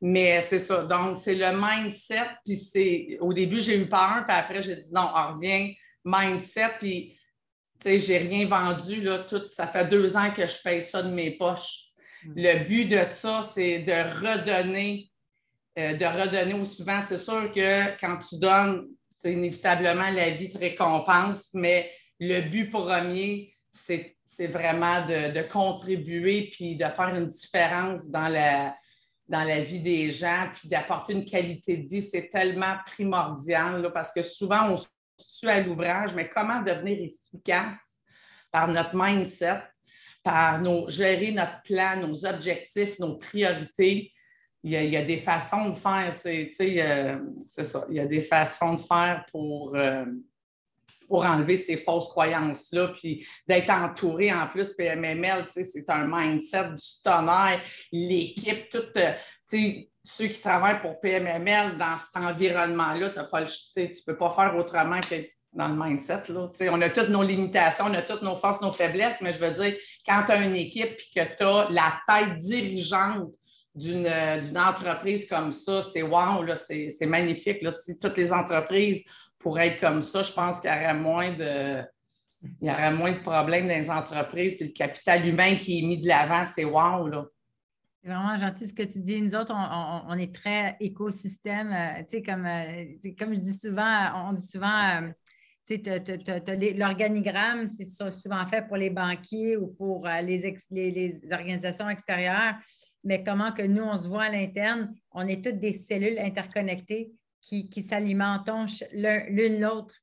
[0.00, 0.84] Mais c'est ça.
[0.84, 2.28] Donc, c'est le mindset.
[2.44, 5.74] Puis c'est au début, j'ai eu peur, puis après, j'ai dit non, on revient
[6.04, 6.70] mindset.
[6.78, 7.18] Puis,
[7.80, 9.00] tu sais, j'ai rien vendu.
[9.00, 11.92] Là, tout, ça fait deux ans que je paye ça de mes poches.
[12.24, 12.32] Mm.
[12.36, 15.10] Le but de ça, c'est de redonner,
[15.78, 17.00] euh, de redonner au souvent.
[17.06, 22.70] C'est sûr que quand tu donnes, c'est inévitablement la vie te récompense, mais le but
[22.70, 24.16] premier, c'est
[24.48, 28.76] vraiment de, contribuer puis de faire une différence dans la,
[29.28, 34.12] dans la vie des gens, puis d'apporter une qualité de vie, c'est tellement primordial parce
[34.12, 34.88] que souvent, on se
[35.38, 38.00] tue à l'ouvrage, mais comment devenir efficace
[38.50, 39.62] par notre mindset,
[40.22, 44.12] par nos, gérer notre plan, nos objectifs, nos priorités.
[44.64, 48.74] Il y a, des façons de faire, c'est euh, ça, il y a des façons
[48.74, 50.04] de faire pour, euh,
[51.06, 57.02] pour enlever ces fausses croyances-là, puis d'être entouré en plus, PMML, c'est un mindset du
[57.04, 57.60] tonnerre,
[57.92, 59.12] l'équipe, tout, euh,
[60.04, 65.14] ceux qui travaillent pour PMML dans cet environnement-là, tu ne peux pas faire autrement que
[65.52, 66.22] dans le mindset.
[66.28, 69.38] Là, on a toutes nos limitations, on a toutes nos forces, nos faiblesses, mais je
[69.38, 73.34] veux dire, quand tu as une équipe et que tu as la tête dirigeante
[73.78, 77.62] d'une entreprise comme ça, c'est wow, c'est magnifique.
[77.62, 79.04] Là, si toutes les entreprises
[79.38, 81.82] pour être comme ça, je pense qu'il y aurait moins de.
[82.60, 85.82] Il y aurait moins de problèmes dans les entreprises, puis le capital humain qui est
[85.82, 87.24] mis de l'avant, c'est wow, là.
[88.02, 89.20] C'est vraiment gentil ce que tu dis.
[89.20, 91.72] Nous autres, on, est très écosystème.
[91.72, 92.84] Euh, tu sais, comme, euh,
[93.18, 95.08] comme je dis souvent, on dit souvent, euh,
[95.66, 102.54] tu sais, l'organigramme, c'est souvent fait pour les banquiers ou pour les, les, organisations extérieures.
[103.04, 107.12] Mais comment que nous, on se voit à l'interne, on est toutes des cellules interconnectées
[107.40, 108.50] qui, qui s'alimentent
[108.92, 109.94] l'une l'autre.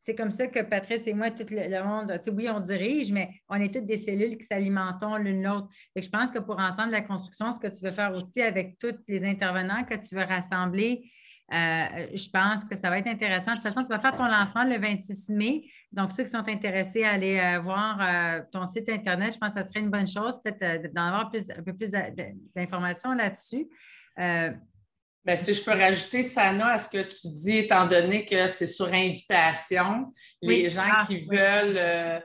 [0.00, 3.56] C'est comme ça que Patrice et moi, tout le, monde, oui, on dirige, mais on
[3.56, 5.68] est toutes des cellules qui s'alimentent l'une l'autre.
[5.94, 8.96] Je pense que pour Ensemble la construction, ce que tu veux faire aussi avec tous
[9.06, 11.10] les intervenants que tu veux rassembler,
[11.52, 13.52] euh, je pense que ça va être intéressant.
[13.52, 15.64] De toute façon, tu vas faire ton lancement le 26 mai.
[15.92, 19.54] Donc, ceux qui sont intéressés à aller euh, voir euh, ton site Internet, je pense
[19.54, 21.90] que ça serait une bonne chose, peut-être d'en avoir plus, un peu plus
[22.54, 23.68] d'informations là-dessus.
[25.22, 28.66] Bien, si je peux rajouter, Sana, à ce que tu dis, étant donné que c'est
[28.66, 30.10] sur invitation,
[30.40, 32.18] les gens ah, qui veulent, euh,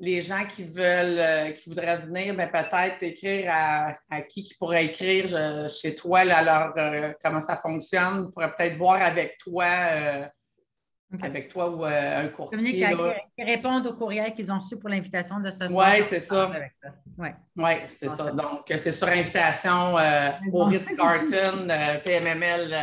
[0.00, 4.86] les gens qui veulent, euh, qui voudraient venir, ben, peut-être écrire à, qui qui pourrait
[4.86, 10.28] écrire chez toi, là, alors, euh, comment ça fonctionne, on pourrait peut-être voir avec toi
[11.20, 12.86] avec toi ou euh, un courtier.
[13.36, 15.92] Qui répondent aux courriels qu'ils ont reçus pour l'invitation de ce soir.
[15.92, 16.50] Oui, c'est ça.
[17.18, 18.30] Oui, ouais, c'est ça.
[18.30, 21.68] Donc, c'est sur invitation euh, au Ritz-Carton.
[21.68, 22.74] Euh, PMML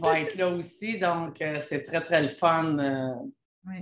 [0.00, 0.98] va être là aussi.
[0.98, 2.76] Donc, c'est très, très le fun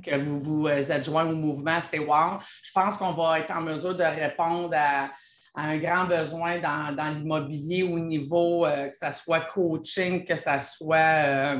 [0.04, 1.80] que vous vous adjoignez au mouvement.
[1.80, 2.38] C'est wow.
[2.62, 5.10] Je pense qu'on va être en mesure de répondre à,
[5.54, 11.56] un grand besoin dans, dans l'immobilier au niveau que ce soit coaching, que ce soit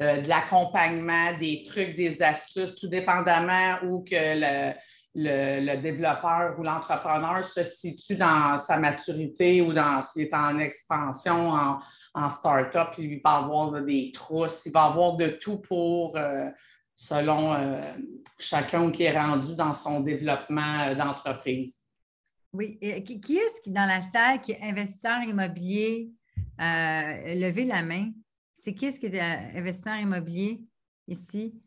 [0.00, 4.72] euh, de l'accompagnement, des trucs, des astuces, tout dépendamment où que
[5.14, 11.50] le, développeur ou l'entrepreneur se situe dans sa maturité ou dans s'il est en expansion,
[11.50, 11.78] en,
[12.14, 16.48] en start-up, il va avoir des trousses, il va avoir de tout pour, euh,
[16.96, 17.82] selon euh,
[18.38, 21.78] chacun qui est rendu dans son développement d'entreprise.
[22.54, 22.78] Oui.
[22.80, 26.10] Qui, est-ce qui, dans la salle, qui est investisseur immobilier,
[26.58, 28.10] levez la main?
[28.62, 30.64] C'est qui ce qui est investisseur immobilier
[31.08, 31.60] ici?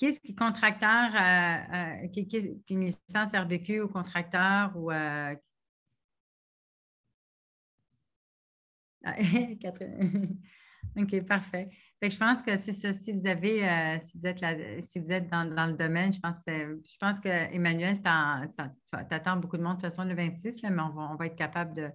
[0.00, 2.08] qu'est-ce qui contracteur, euh, euh,
[2.70, 5.34] une licence RBQ ou contracteur ou euh,
[10.96, 11.68] OK, parfait.
[12.02, 12.94] je pense que c'est ça.
[12.94, 16.38] Si vous avez, si vous êtes là, si vous êtes dans, le domaine, je pense,
[16.46, 21.26] je que Emmanuel t'attends beaucoup de monde de toute façon le 26, mais on va,
[21.26, 21.90] être capable de,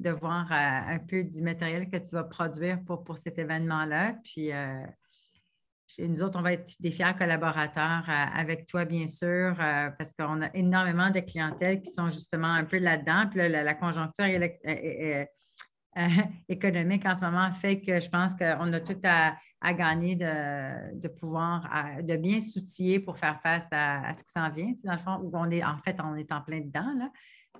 [0.00, 4.16] voir un peu du matériel que tu vas produire pour, pour cet événement-là.
[4.24, 4.52] Puis
[5.98, 10.12] nous autres, on va être des fiers collaborateurs euh, avec toi, bien sûr, euh, parce
[10.12, 13.28] qu'on a énormément de clientèles qui sont justement un peu là-dedans.
[13.30, 14.24] Puis la, conjoncture
[14.66, 15.24] euh,
[16.48, 19.36] économique en ce moment fait que je pense qu'on a tout à,
[19.72, 21.68] gagner de, pouvoir,
[22.02, 24.72] de bien s'outiller pour faire face à, ce qui s'en vient.
[24.84, 26.92] dans le fond, où on est, en fait, on est en plein dedans.
[26.98, 27.10] Là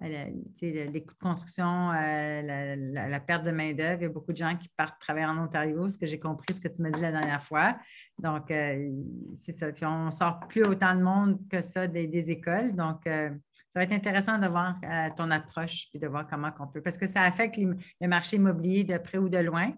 [0.01, 4.01] les coûts de construction, euh, la, perte de main-d'œuvre.
[4.01, 6.55] Il y a beaucoup de gens qui partent travailler en Ontario, ce que j'ai compris,
[6.55, 7.77] ce que tu m'as dit la dernière fois.
[8.19, 8.91] Donc, euh,
[9.35, 9.71] c'est ça.
[9.73, 12.75] Puis, on ne sort plus autant de monde que ça des, écoles.
[12.75, 14.77] Donc, euh, ça va être intéressant de voir
[15.17, 16.81] ton approche puis de voir comment on peut.
[16.81, 19.73] Parce que ça affecte le marché immobilier de près ou de loin.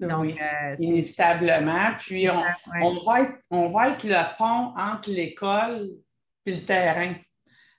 [0.00, 0.36] Donc, oui,
[0.78, 1.92] inévitablement.
[1.98, 2.42] Puis, on,
[2.82, 5.90] on, va être, on va être le pont entre l'école
[6.44, 7.14] et le terrain.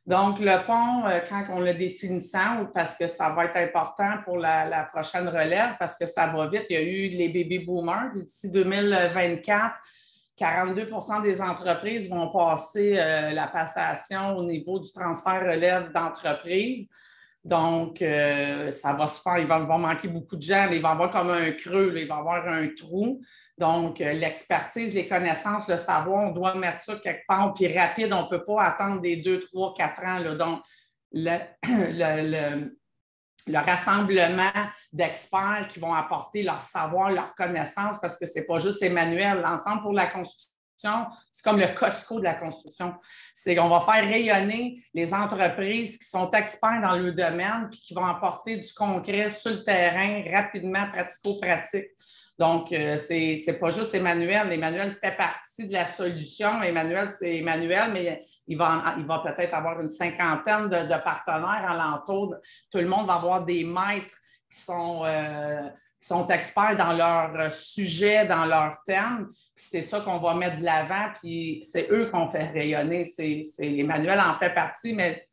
[0.08, 4.38] Donc, le pont, euh, quand on le définissant, parce que ça va être important pour
[4.38, 8.14] la, prochaine relève, parce que ça va vite, il y a eu les baby boomers,
[8.16, 9.76] d'ici 2024,
[10.40, 16.90] 42% des entreprises vont passer euh, la passation au niveau du transfert relève d'entreprise.
[17.48, 20.92] Donc, euh, ça va se faire, il va, manquer beaucoup de gens, il va y
[20.92, 23.22] avoir comme un creux, il va y avoir un trou.
[23.58, 28.12] Donc, euh, l'expertise, les connaissances, le savoir, on doit mettre ça quelque part, puis rapide,
[28.12, 30.20] on ne peut pas attendre des deux, trois, quatre ans.
[30.36, 30.60] Donc,
[31.14, 32.70] le,
[33.56, 34.52] rassemblement
[34.92, 39.40] d'experts qui vont apporter leur savoir, leur connaissance, parce que ce n'est pas juste Emmanuel,
[39.42, 40.57] l'ensemble pour la construction.
[40.78, 42.96] C'est comme le Costco de la construction.
[43.34, 47.94] C'est qu'on va faire rayonner les entreprises qui sont experts dans le domaine puis qui
[47.94, 51.90] vont apporter du concret sur le terrain rapidement, pratico-pratique.
[52.38, 54.52] Donc, euh, ce n'est pas juste Emmanuel.
[54.52, 56.62] Emmanuel fait partie de la solution.
[56.62, 62.36] Emmanuel, c'est Emmanuel, mais il va, il va peut-être avoir une cinquantaine de, partenaires alentour.
[62.72, 64.16] Tout le monde va avoir des maîtres
[64.52, 65.68] qui sont, euh,
[66.08, 69.28] sont experts dans leur sujet, dans leur thème.
[69.56, 73.06] c'est ça qu'on va mettre de l'avant, puis c'est eux qu'on fait rayonner.
[73.06, 75.28] C'est, Emmanuel en fait partie, mais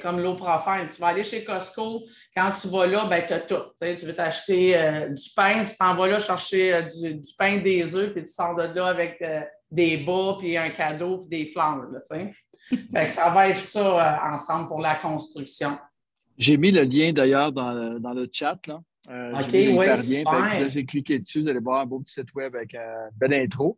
[0.00, 0.88] comme l'eau profane.
[0.88, 2.04] Tu vas aller chez Costco,
[2.36, 3.62] quand tu vas là, ben, tu as tout.
[3.80, 7.94] Tu, veux t'acheter euh, du pain, tu t'en vas là chercher euh, du, pain, des
[7.94, 11.50] œufs, puis tu sors de là avec euh, des bas, puis un cadeau, puis des
[11.50, 11.86] fleurs.
[13.08, 15.78] ça va être ça ensemble pour la construction.
[16.36, 18.58] J'ai mis le lien d'ailleurs dans, le chat.
[18.66, 18.80] Là.
[19.08, 23.10] OK, oui, J'ai cliqué dessus, vous allez voir un beau petit site web avec une
[23.16, 23.76] belle intro.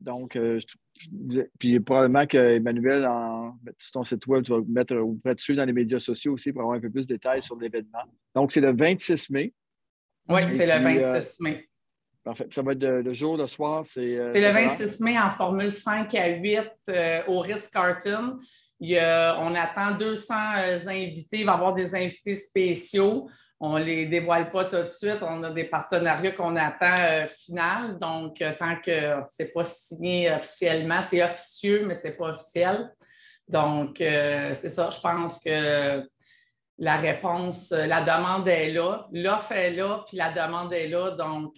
[0.00, 3.08] donc, je, puis probablement qu'Emmanuel,
[3.78, 6.62] sur ton site web, tu vas mettre auprès dessus dans les médias sociaux aussi pour
[6.62, 8.04] avoir un peu plus de détails sur l'événement.
[8.34, 9.52] Donc, c'est le 26 mai.
[10.28, 11.68] Oui, c'est le 26 euh, mai.
[12.22, 12.48] Parfait.
[12.50, 13.84] Ça va être le, jour, le soir.
[13.84, 18.38] C'est euh, le 26 mai en Formule 5 à 8 euh, au Ritz-Carton.
[18.80, 20.34] on attend 200
[20.86, 21.40] invités.
[21.40, 23.28] Il va y avoir des invités spéciaux.
[23.60, 25.18] On ne les dévoile pas tout de suite.
[25.22, 27.98] On a des partenariats qu'on attend euh, final.
[27.98, 32.30] Donc, euh, tant que ce n'est pas signé officiellement, c'est officieux, mais ce n'est pas
[32.30, 32.92] officiel.
[33.48, 34.90] Donc, euh, c'est ça.
[34.90, 36.08] Je pense que
[36.78, 39.06] la réponse, la demande est là.
[39.12, 41.12] L'offre est là, puis la demande est là.
[41.12, 41.54] Donc,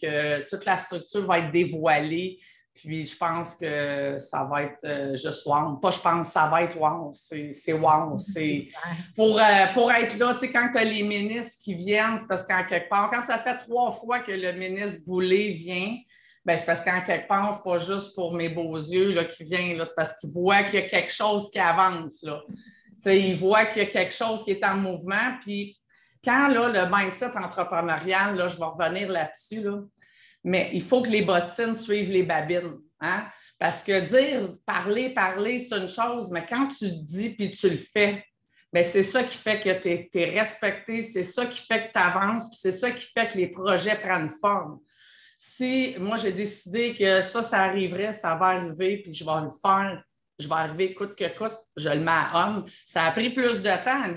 [0.51, 2.39] toute la structure va être dévoilée
[2.77, 5.77] puis je pense que ça va être euh, juste wow.
[5.77, 7.11] Pas je pense, ça va être wow.
[7.13, 8.19] C'est wow.
[8.19, 8.69] C'est
[9.17, 12.29] pour, euh, pour être là, tu sais, quand tu as les ministres qui viennent, c'est
[12.29, 15.97] parce qu'en quelque part, quand ça fait trois fois que le ministre Boulay vient,
[16.45, 19.43] ben, c'est parce qu'en quelque part, c'est pas juste pour mes beaux yeux là, qui
[19.43, 22.23] vient, c'est parce qu'il voit qu'il y a quelque chose qui avance.
[22.23, 22.41] Là.
[23.07, 25.39] il voit qu'il y a quelque chose qui est en mouvement.
[25.41, 25.77] Puis
[26.23, 29.79] quand là, le mindset entrepreneurial, là, je vais revenir là-dessus, là,
[30.47, 32.79] mais il faut que les bottines suivent les babines.
[33.01, 33.27] Hein?
[33.59, 37.77] Parce que dire, parler, parler, c'est une chose, mais quand tu dis puis tu le
[37.77, 38.25] fais,
[38.73, 41.99] bien, c'est ça qui fait que tu es, respecté, c'est ça qui fait que tu
[41.99, 44.79] avances, puis c'est ça qui fait que les projets prennent forme.
[45.37, 49.51] Si moi j'ai décidé que ça, ça arriverait, ça va arriver, puis je vais le
[49.51, 50.01] faire,
[50.39, 52.65] je vais arriver coûte que coûte, je le mets à homme.
[52.85, 54.13] Ça a pris plus de temps.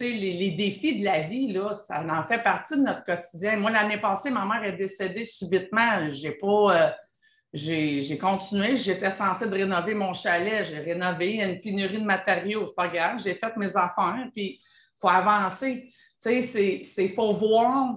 [0.00, 3.56] Les, les, défis de la vie, là, ça en fait partie de notre quotidien.
[3.56, 6.10] Moi, l'année passée, ma mère est décédée subitement.
[6.10, 6.82] J'ai pas.
[6.82, 6.90] Euh,
[7.52, 8.76] j'ai continué.
[8.76, 10.64] J'étais censée rénover mon chalet.
[10.64, 11.30] J'ai rénové.
[11.30, 12.66] Il y a une pénurie de matériaux.
[12.68, 13.20] C'est pas grave.
[13.22, 14.28] J'ai fait mes affaires.
[14.34, 15.92] Puis, il faut avancer.
[16.20, 17.96] Tu sais, il faut voir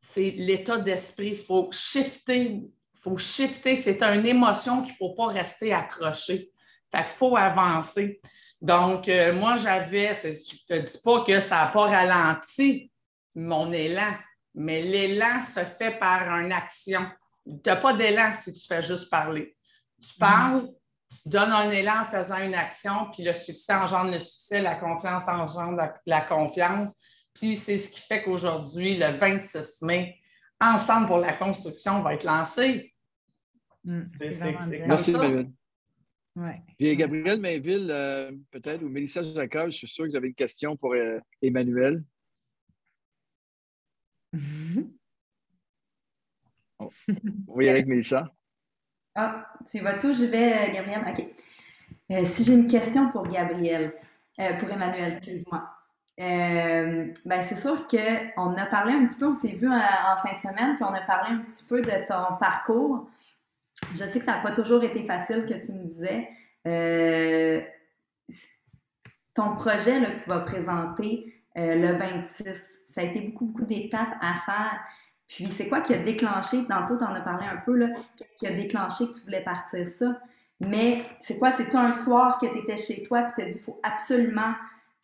[0.00, 1.28] c'est l'état d'esprit.
[1.28, 2.60] Il faut shifter
[3.02, 3.76] faut shifter.
[3.76, 6.51] C'est une émotion qu'il ne faut pas rester accroché.
[6.94, 8.20] Fait qu'il faut avancer.
[8.60, 12.90] Donc, euh, moi, j'avais, je ne te dis pas que ça n'a pas ralenti
[13.34, 14.14] mon élan,
[14.54, 17.04] mais l'élan se fait par une action.
[17.46, 19.56] Tu n'as pas d'élan si tu fais juste parler.
[20.00, 20.68] Tu parles,
[21.10, 24.76] tu donnes un élan en faisant une action, puis le succès engendre le succès, la
[24.76, 26.92] confiance engendre la confiance.
[27.34, 30.22] Puis c'est ce qui fait qu'aujourd'hui, le 26 mai,
[30.62, 32.94] Ensemble pour la construction va être lancé.
[33.84, 34.30] Mm, c'est.
[36.34, 36.62] Ouais.
[36.78, 40.34] Puis Gabriel Mainville, euh, peut-être, ou Mélissa Jacob, je suis sûr que vous avez une
[40.34, 42.02] question pour euh, Emmanuel.
[46.78, 46.90] oh.
[47.48, 48.32] Oui, avec Mélissa.
[49.14, 51.04] Ah, tu vas tout, je vais, euh, Gabriel.
[51.06, 51.22] OK.
[52.32, 53.92] si j'ai une question pour Gabriel,
[54.58, 55.68] pour Emmanuel, excuse-moi.
[56.20, 59.80] Euh, ben c'est sûr qu'on a parlé un petit peu, on s'est vu en,
[60.24, 63.08] fin de semaine, puis on a parlé un petit peu de ton parcours.
[63.94, 66.28] Je sais que ça n'a pas toujours été facile, que tu me disais.
[66.66, 67.60] Euh,
[69.34, 72.44] ton projet là, que tu vas présenter euh, le 26,
[72.88, 74.80] ça a été beaucoup, beaucoup d'étapes à faire.
[75.28, 77.78] Puis c'est quoi qui a déclenché, tantôt tu en as parlé un peu,
[78.16, 80.20] qu'est-ce qui a déclenché que tu voulais partir ça?
[80.60, 81.52] Mais c'est quoi?
[81.52, 84.52] C'est-tu un soir que tu étais chez toi et tu as dit il faut absolument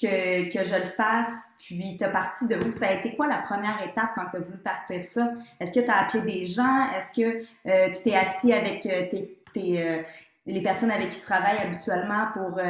[0.00, 2.70] que, que, je le fasse, puis tu parti de où?
[2.70, 5.32] Ça a été quoi la première étape quand tu as voulu partir ça?
[5.58, 6.88] Est-ce que tu as appelé des gens?
[6.90, 9.06] Est-ce que euh, tu t'es assis avec euh,
[9.52, 10.02] tes, euh,
[10.46, 12.60] les personnes avec qui tu travailles habituellement pour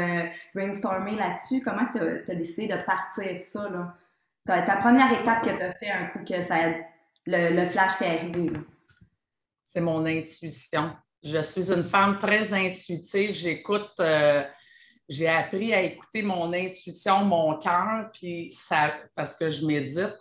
[0.55, 1.62] brainstormer là-dessus?
[1.62, 3.68] Comment tu as, décidé de partir ça?
[3.68, 3.95] Là?
[4.47, 6.57] Ta, première étape que tu as fait un coup que ça,
[7.26, 8.53] le, le flash t'est arrivé?
[9.62, 10.97] C'est mon intuition.
[11.22, 13.33] Je suis une femme très intuitive.
[13.33, 14.01] J'écoute
[15.09, 20.17] j'ai appris à écouter mon intuition, mon cœur, puis ça, parce que je médite,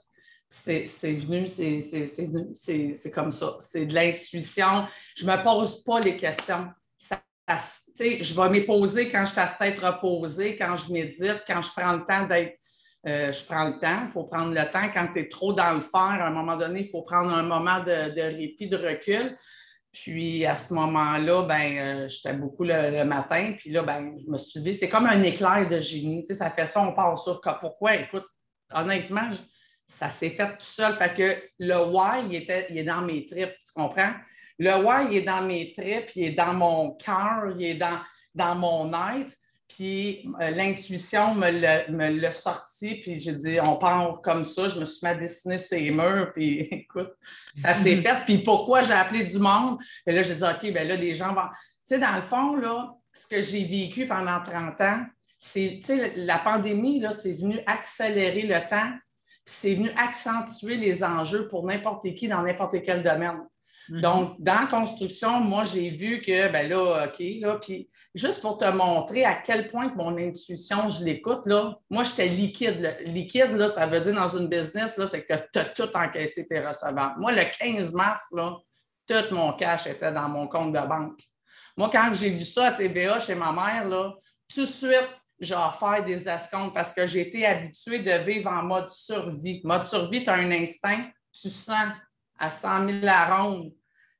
[0.49, 3.57] c'est venu, c'est comme ça.
[3.59, 4.87] C'est de l'intuition.
[5.15, 6.69] Je ne me pose pas les questions.
[6.95, 7.21] Ça,
[7.99, 11.69] je vais m'y poser quand je suis à tête reposée, quand je médite, quand je
[11.75, 12.57] prends le temps d'être.
[13.05, 14.89] Euh, je prends le temps, il faut prendre le temps.
[14.93, 17.43] Quand tu es trop dans le faire, à un moment donné, il faut prendre un
[17.43, 19.37] moment de, de répit, de recul.
[20.01, 23.53] Puis à ce moment-là, ben, euh, j'étais beaucoup le, matin.
[23.57, 26.23] Puis là, ben, je me suis dit, c'est comme un éclair de génie.
[26.23, 27.95] Tu sais, ça fait ça, on part sur pourquoi?
[27.95, 28.25] Écoute,
[28.73, 29.29] honnêtement,
[29.85, 30.93] ça s'est fait tout seul.
[30.95, 34.13] Fait que le why, il, était, il est dans mes tripes, tu comprends?
[34.59, 37.99] Le why, il est dans mes tripes, il est dans mon cœur, il est dans,
[38.33, 39.31] dans mon être.
[39.67, 44.69] Puis euh, l'intuition me l'a sorti, puis j'ai dit, on part comme ça.
[44.69, 47.11] Je me suis mis à dessiner ces murs, puis écoute,
[47.53, 48.01] ça s'est mhm.
[48.01, 48.25] fait.
[48.25, 49.77] Puis pourquoi j'ai appelé du monde?
[50.05, 51.41] Et là, j'ai dit, OK, bien là, les gens vont.
[51.87, 55.05] Tu sais, dans le fond, là, ce que j'ai vécu pendant 30 ans,
[55.37, 58.91] c'est, tu sais, la pandémie, là, c'est venu accélérer le temps,
[59.45, 63.39] puis c'est venu accentuer les enjeux pour n'importe qui dans n'importe quel domaine.
[63.89, 68.57] Donc, dans la construction, moi, j'ai vu que, ben là, OK, là, puis juste pour
[68.57, 72.97] te montrer à quel point que mon intuition, je l'écoute, là, moi, j'étais liquide.
[73.05, 76.47] Liquide, là, ça veut dire dans une business, là, c'est que tu as tout encaissé
[76.47, 77.19] tes recevables.
[77.19, 78.57] Moi, le 15 mars, là,
[79.07, 81.21] tout mon cash était dans mon compte de banque.
[81.77, 84.13] Moi, quand j'ai vu ça à TVA chez ma mère, là,
[84.53, 85.09] tout de suite,
[85.39, 89.61] j'ai offert des escomptes parce que j'ai été habituée de vivre en mode survie.
[89.63, 91.91] Mode survie, tu as un instinct, tu sens
[92.39, 93.71] à 100 000 la ronde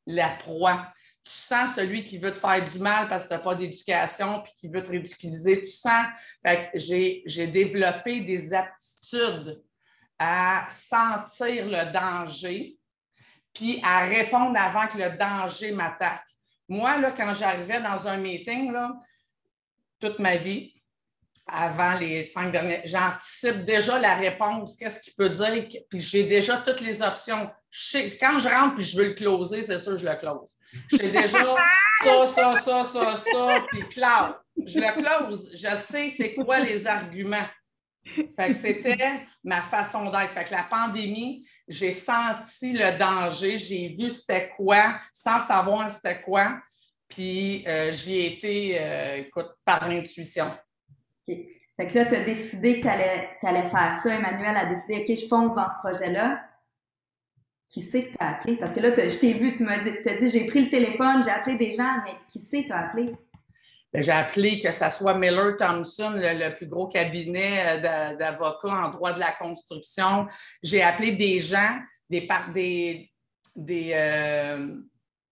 [0.08, 0.92] la proie
[1.28, 4.42] tu sens celui qui veut te faire du mal parce que tu n'as pas d'éducation
[4.42, 5.62] puis qui veut te ridiculiser.
[5.62, 6.06] Tu sens.
[6.42, 9.62] Que j'ai développé des aptitudes
[10.18, 12.78] à sentir le danger
[13.54, 16.24] puis à répondre avant que le danger m'attaque.
[16.70, 18.98] Moi, là, quand j'arrivais dans un meeting, là,
[20.00, 20.77] toute ma vie,
[21.48, 26.58] avant les cinq derniers, j'anticipe déjà la réponse, qu'est-ce qu'il peut dire, puis j'ai déjà
[26.58, 27.50] toutes les options.
[28.20, 30.50] quand je rentre puis je veux le closer, c'est sûr que je le close.
[30.92, 31.56] J'ai déjà
[32.04, 34.36] ça, ça, ça, ça, ça, puis cloud.
[34.66, 35.50] Je le close.
[35.54, 37.48] Je sais c'est quoi les arguments.
[38.06, 40.32] Fait que c'était ma façon d'être.
[40.32, 46.22] Fait que la pandémie, j'ai senti le danger, j'ai vu c'était quoi, sans savoir c'était
[46.22, 46.60] quoi.
[47.10, 49.88] Puis euh, j'y ai été, euh, écoute, par
[51.28, 51.54] l'intuition.
[51.80, 54.16] Fait que là, tu as décidé que tu allais, faire ça.
[54.16, 56.44] Emmanuel a décidé, OK, je fonce dans ce projet-là
[57.68, 58.56] qui sait que tu as appelé?
[58.56, 61.58] Parce que là, je t'ai vu, tu m'as dit, j'ai pris le téléphone, j'ai appelé
[61.58, 63.14] des gens, mais qui sait tu as appelé?
[63.94, 68.90] Ben, j'ai appelé que ce soit Miller Thompson, le, plus gros cabinet euh, d'avocats en
[68.90, 70.28] droit de la construction.
[70.64, 73.12] J'ai appelé des gens, des, des,
[73.56, 74.76] des, euh,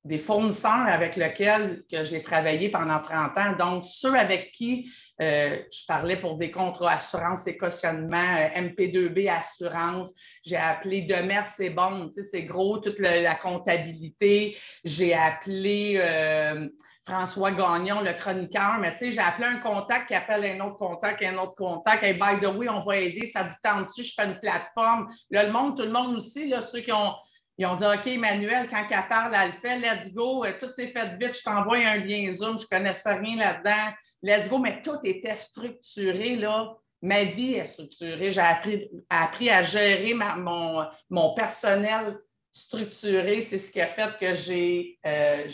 [0.06, 3.56] des fournisseurs avec lesquels que j'ai travaillé pendant 30 ans.
[3.58, 4.90] Donc, ceux avec qui
[5.20, 10.12] euh, je parlais pour des contrats assurance et cautionnement, euh, MP2B assurance.
[10.44, 14.56] J'ai appelé Demers, c'est bon, c'est gros, toute la comptabilité.
[14.84, 16.68] J'ai appelé euh,
[17.08, 21.38] François Gagnon, le chroniqueur, mais j'ai appelé un contact qui appelle un autre contact, un
[21.38, 22.04] autre contact.
[22.04, 25.08] Hey, by the way, on va aider, ça vous tente dessus, je fais une plateforme.
[25.32, 27.14] Là, le monde, tout le monde aussi, là, ceux qui ont
[27.58, 30.88] ils ont dit OK, Emmanuel, quand elle parle, elle le fait, let's go, tout s'est
[30.88, 33.94] fait vite, je t'envoie un lien Zoom, je ne connaissais rien là-dedans
[34.26, 36.76] let's go, mais tout était structuré, là.
[37.02, 38.32] Ma vie est structurée.
[38.32, 42.18] J'ai appris, appris, à gérer mon, mon, personnel
[42.52, 43.42] structuré.
[43.42, 45.48] C'est ce qui a fait que j'ai euh,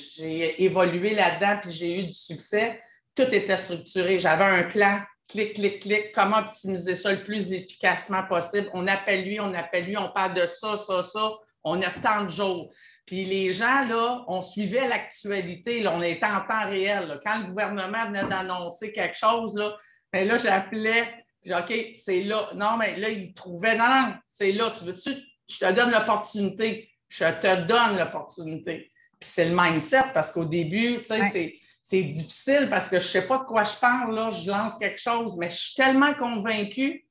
[0.58, 2.82] évolué là-dedans puis j'ai eu du succès.
[3.16, 4.20] Tout était structuré.
[4.20, 8.70] J'avais un plan, clic, clic, clic, comment optimiser ça le plus efficacement possible?
[8.74, 11.34] On appelle lui, on appelle lui, on parle de ça, ça, ça.
[11.64, 12.72] On a tant de jours.
[13.05, 17.20] Puis les gens, là, on suivait l'actualité, on était en temps réel.
[17.26, 19.76] Quand le gouvernement venait d'annoncer quelque chose, là,
[20.14, 21.03] bien là j'appelais,
[21.49, 22.49] OK, c'est là.
[22.55, 24.72] Non, mais là, ils trouvaient, non, non, c'est là.
[24.78, 25.16] Tu veux-tu,
[25.49, 26.89] je te donne l'opportunité.
[27.09, 28.91] Je te donne l'opportunité.
[29.20, 33.09] Puis c'est le mindset parce qu'au début, tu sais, c'est difficile parce que je ne
[33.09, 36.14] sais pas de quoi je parle, là, je lance quelque chose, mais je suis tellement
[36.14, 37.07] convaincue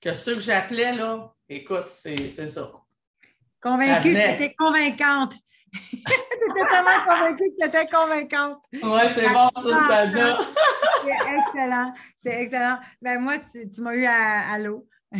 [0.00, 2.72] que ceux que j'appelais, là, écoute, c'est ça.
[3.66, 5.34] Convaincue, tu étais convaincante.
[5.72, 8.58] tu étais tellement convaincue que tu étais convaincante.
[8.72, 10.06] Oui, c'est bon, ça, ça
[11.02, 11.94] C'est excellent.
[12.16, 12.78] C'est excellent.
[13.02, 14.86] Ben, moi, tu, tu m'as eu à, à l'eau.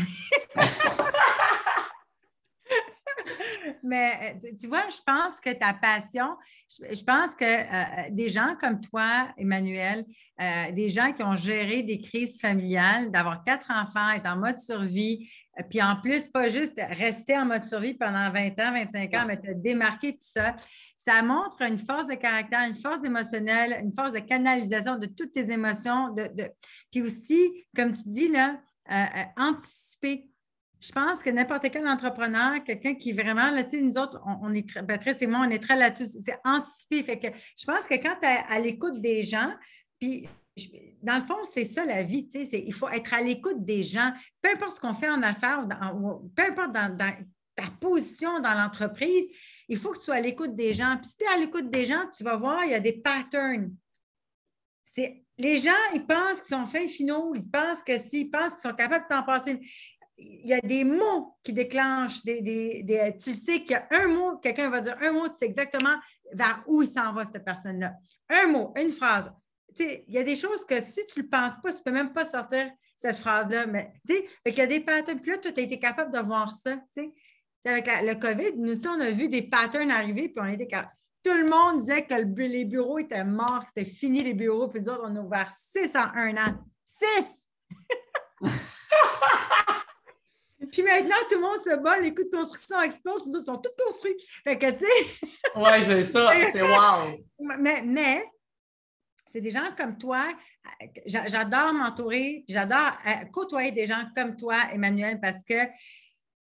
[3.83, 6.37] Mais euh, tu vois, je pense que ta passion,
[6.69, 10.05] je, pense que euh, euh, des gens comme toi, Emmanuel,
[10.73, 15.31] des gens qui ont géré des crises familiales, d'avoir quatre enfants, être en mode survie,
[15.71, 19.39] puis en plus, pas juste rester en mode survie pendant 20 ans, 25 ans, mais
[19.39, 20.55] te démarquer tout ça,
[20.97, 25.33] ça montre une force de caractère, une force émotionnelle, une force de canalisation de toutes
[25.33, 26.11] tes émotions.
[26.11, 26.29] De,
[26.91, 28.61] Puis aussi, comme tu dis, là,
[29.37, 30.29] anticiper
[30.81, 34.53] je pense que n'importe quel entrepreneur, quelqu'un qui vraiment, là, tu sais, nous autres, on,
[34.53, 37.03] est très, Patrice et moi, on est très là-dessus, c'est anticipé.
[37.03, 39.53] Fait que je pense que quand tu es à l'écoute des gens,
[39.99, 40.29] puis
[41.03, 43.83] dans le fond, c'est ça la vie, tu sais, il faut être à l'écoute des
[43.83, 44.13] gens,
[44.43, 45.67] peu importe ce qu'on fait en affaires,
[46.35, 46.97] peu importe dans,
[47.57, 49.27] ta position dans l'entreprise,
[49.69, 50.97] il faut que tu sois à l'écoute des gens.
[51.01, 52.93] Puis si tu es à l'écoute des gens, tu vas voir, il y a des
[52.93, 53.75] patterns.
[55.39, 58.77] Les gens, ils pensent qu'ils sont faits finaux, ils pensent que s'ils pensent qu'ils sont
[58.77, 59.59] capables de t'en passer
[60.19, 63.15] il y a des mots qui déclenchent des.
[63.23, 65.97] tu sais qu'il y a un mot, quelqu'un va dire un mot, tu sais exactement
[66.33, 67.95] vers où il s'en va, cette personne-là.
[68.29, 69.31] Un mot, une phrase.
[69.79, 71.91] Il y a des choses que si tu ne le penses pas, tu ne peux
[71.91, 73.67] même pas sortir cette phrase-là.
[73.67, 75.21] Mais tu sais, il y a des patterns.
[75.21, 76.79] Puis là, tu as été capable de voir ça.
[77.65, 80.95] Avec le COVID, nous aussi, on a vu des patterns arriver, puis on était capable.
[81.23, 84.81] Tout le monde disait que les bureaux étaient morts, que c'était fini les bureaux, puis
[84.81, 86.55] nous autres, on a ouvert six en un an.
[86.85, 87.36] Six!
[90.77, 93.57] Puis maintenant, tout le monde se bat, les coûts de construction explosent, puis ils sont
[93.57, 94.15] tous construits.
[94.45, 95.29] Fait que, tu sais.
[95.57, 97.19] oui, c'est ça, c'est wow.
[97.39, 98.23] Mais, mais
[99.27, 100.27] c'est des gens comme toi.
[101.07, 105.65] J'adore m'entourer, j'adore euh, côtoyer des gens comme toi, Emmanuel, parce que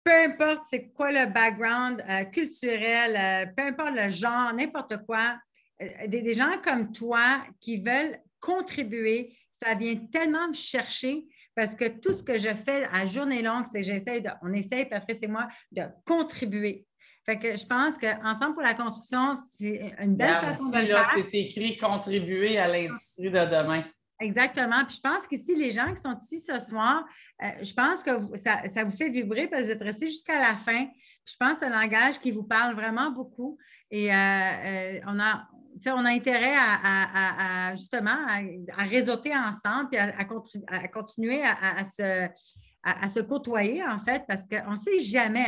[0.04, 5.38] peu importe c'est quoi le background euh, culturel, euh, peu importe le genre, n'importe quoi,
[5.80, 11.88] des, des, gens comme toi qui veulent contribuer, ça vient tellement me chercher parce que
[11.88, 15.28] tout ce que je fais à journée longue, c'est j'essaie de, on essaie, Patrice et
[15.28, 16.86] moi, de contribuer.
[17.26, 21.12] Fait que je pense qu'ensemble pour la construction, c'est une belle façon de faire.
[21.16, 23.84] C'est écrit contribuer à l'industrie de demain.
[24.20, 24.86] Exactement.
[24.86, 27.04] Puis je pense qu'ici, les gens qui sont ici ce soir,
[27.44, 30.56] euh, je pense que ça, vous fait vibrer parce que vous êtes restés jusqu'à la
[30.56, 30.86] fin.
[31.26, 33.58] je pense que c'est un langage qui vous parle vraiment beaucoup.
[33.90, 35.48] Et euh, euh, on, a,
[35.88, 44.00] on a intérêt à, justement à, réseauter ensemble et à, continuer à, se, côtoyer, en
[44.00, 45.48] fait, parce qu'on ne sait jamais.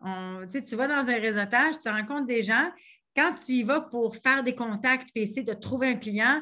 [0.00, 2.70] Hein, tu vas dans un réseautage, tu rencontres des gens.
[3.16, 6.40] Quand tu y vas pour faire des contacts et essayer de trouver un client,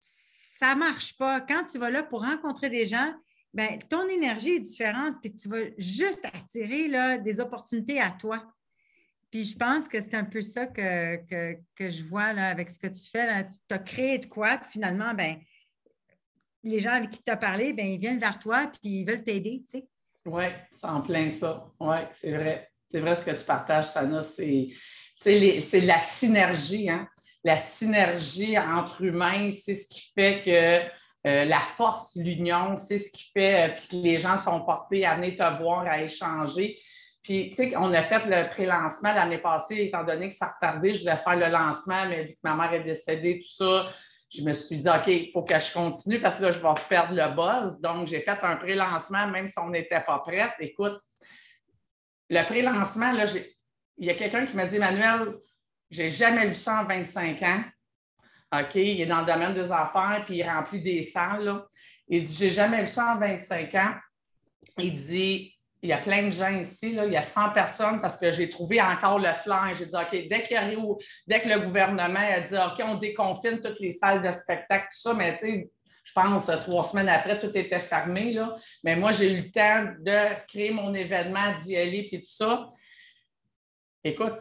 [0.00, 1.40] ça ne marche pas.
[1.40, 3.14] Quand tu vas là pour rencontrer des gens,
[3.54, 8.44] ben, ton énergie est différente, et tu vas juste attirer des opportunités à toi.
[9.30, 11.16] Puis je pense que c'est un peu ça que,
[11.76, 13.46] que, je vois là, avec ce que tu fais.
[13.48, 15.36] Tu as créé de quoi, puis finalement, ben,
[16.62, 19.24] les gens avec qui tu as parlé, ben, ils viennent vers toi, puis ils veulent
[19.24, 19.62] t'aider.
[19.70, 19.88] Tu sais.
[20.24, 21.70] Oui, c'est en plein ça.
[21.80, 22.70] Oui, c'est vrai.
[22.90, 24.22] C'est vrai ce que tu partages, Sana.
[24.22, 24.68] C'est,
[25.18, 26.88] c'est la synergie.
[26.88, 27.06] Hein?
[27.44, 33.10] La synergie entre humains, c'est ce qui fait que euh, la force, l'union, c'est ce
[33.10, 36.78] qui fait euh, que les gens sont portés à venir te voir, à échanger.
[37.28, 40.94] Puis, tu sais, on a fait le pré-lancement l'année passée, étant donné que ça retardait,
[40.94, 43.92] je devais faire le lancement, mais vu que ma mère est décédée, tout ça,
[44.30, 46.68] je me suis dit, OK, il faut que je continue parce que là, je vais
[46.88, 47.82] perdre le buzz.
[47.82, 50.52] Donc, j'ai fait un pré-lancement, même si on n'était pas prête.
[50.58, 50.98] Écoute,
[52.30, 53.24] le pré-lancement, là,
[53.98, 55.34] il y a quelqu'un qui m'a dit, Emmanuel,
[55.90, 57.62] j'ai jamais vu ça en 25 ans.
[58.58, 61.62] OK, il est dans le domaine des affaires, puis il remplit des salles.
[62.08, 63.94] Il dit, j'ai jamais vu ça en 25 ans.
[64.78, 68.16] Il dit, il y a plein de gens ici, il y a 100 personnes parce
[68.16, 69.72] que j'ai trouvé encore le flanc.
[69.76, 70.78] J'ai dit, OK, dès, arrive,
[71.26, 75.00] dès que le gouvernement a dit, OK, on déconfine toutes les salles de spectacle, tout
[75.00, 75.70] ça, mais tu sais,
[76.08, 78.32] je pense, trois semaines après, tout était fermé.
[78.32, 78.56] Là.
[78.82, 82.70] Mais moi, j'ai eu le temps de créer mon événement, d'y aller, puis tout ça.
[84.02, 84.38] Écoute,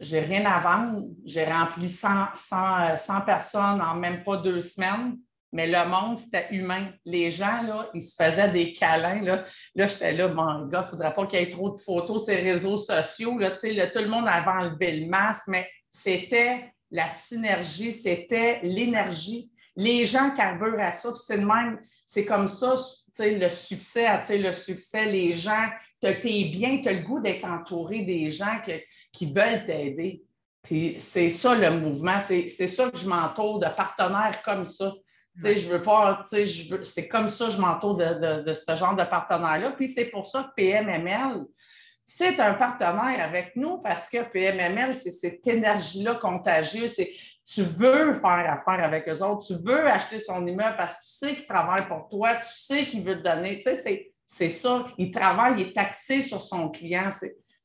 [0.00, 1.06] j'ai rien à vendre.
[1.24, 5.18] J'ai rempli 100, 100, personnes en même pas deux semaines.
[5.52, 6.90] Mais le monde, c'était humain.
[7.04, 9.22] Les gens, là, ils se faisaient des câlins.
[9.22, 9.44] Là,
[9.74, 12.26] là j'étais là, bon, gars, il ne faudrait pas qu'il y ait trop de photos
[12.26, 13.38] sur les réseaux sociaux.
[13.38, 19.50] Là, tout le monde avait enlevé le masque, mais c'était la synergie, c'était l'énergie.
[19.76, 22.74] Les gens carburent à ça, c'est même, c'est comme ça,
[23.20, 25.68] le succès, le succès, les gens,
[26.02, 28.58] tu es bien, tu as le goût d'être entouré des gens
[29.12, 30.24] qui veulent t'aider.
[30.62, 34.92] Puis c'est ça le mouvement, c'est ça que je m'entoure de partenaires comme ça
[35.40, 36.24] je veux pas,
[36.82, 39.70] c'est comme ça que je m'entoure de, ce genre de partenaire-là.
[39.72, 41.44] Puis c'est pour ça que PMML,
[42.04, 46.96] c'est un partenaire avec nous parce que PMML, c'est cette énergie-là contagieuse.
[47.44, 51.10] Tu veux faire affaire avec eux autres, tu veux acheter son immeuble parce que tu
[51.10, 53.58] sais qu'il travaille pour toi, tu sais qu'il veut te donner.
[53.58, 54.86] Tu sais, c'est ça.
[54.98, 57.10] Il travaille, il est taxé sur son client.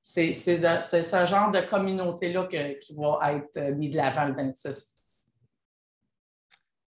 [0.01, 5.02] C'est ce genre de communauté-là qui va être mis de l'avant le 26.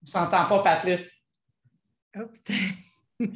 [0.07, 1.23] Je t'entends pas, Patrice.
[2.17, 2.23] Oh,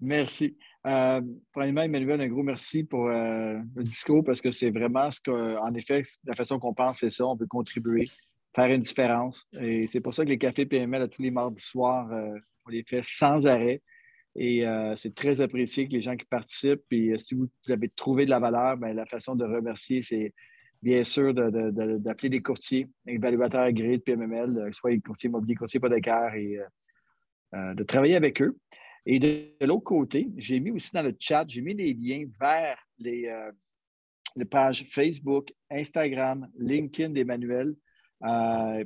[0.00, 0.56] merci.
[0.86, 1.20] Euh,
[1.52, 5.58] premièrement, Emmanuel, un gros merci pour euh, le discours parce que c'est vraiment ce que,
[5.58, 7.26] en effet, la façon qu'on pense, c'est ça.
[7.26, 8.04] On peut contribuer,
[8.54, 9.46] faire une différence.
[9.60, 12.70] Et c'est pour ça que les cafés PML, à tous les mardis soirs, euh, on
[12.70, 13.82] les fait sans arrêt.
[14.36, 14.64] Et
[14.96, 16.82] c'est très apprécié que les gens qui participent.
[16.90, 20.34] Et si vous avez trouvé de la valeur, bien, la façon de remercier, c'est
[20.84, 25.78] bien sûr, d'appeler des courtiers, évaluateurs agréés de PMML, euh, soit les courtiers immobiliers, courtiers
[25.78, 26.64] hypothécaires, et euh,
[27.54, 28.54] euh, de travailler avec eux.
[29.06, 32.78] Et de, l'autre côté, j'ai mis aussi dans le chat, j'ai mis les liens vers
[32.98, 33.30] les,
[34.50, 37.74] pages Facebook, Instagram, LinkedIn d'Emmanuel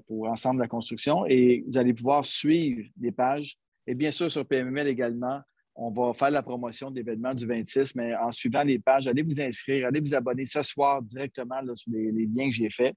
[0.07, 1.25] pour Ensemble la construction.
[1.27, 3.57] Et vous allez pouvoir suivre les pages.
[3.87, 5.41] Et bien sûr, sur PMML également,
[5.81, 9.23] on va faire la promotion de l'événement du 26, mais en suivant les pages, allez
[9.23, 12.97] vous inscrire, allez vous abonner ce soir directement sur les, liens que j'ai faits.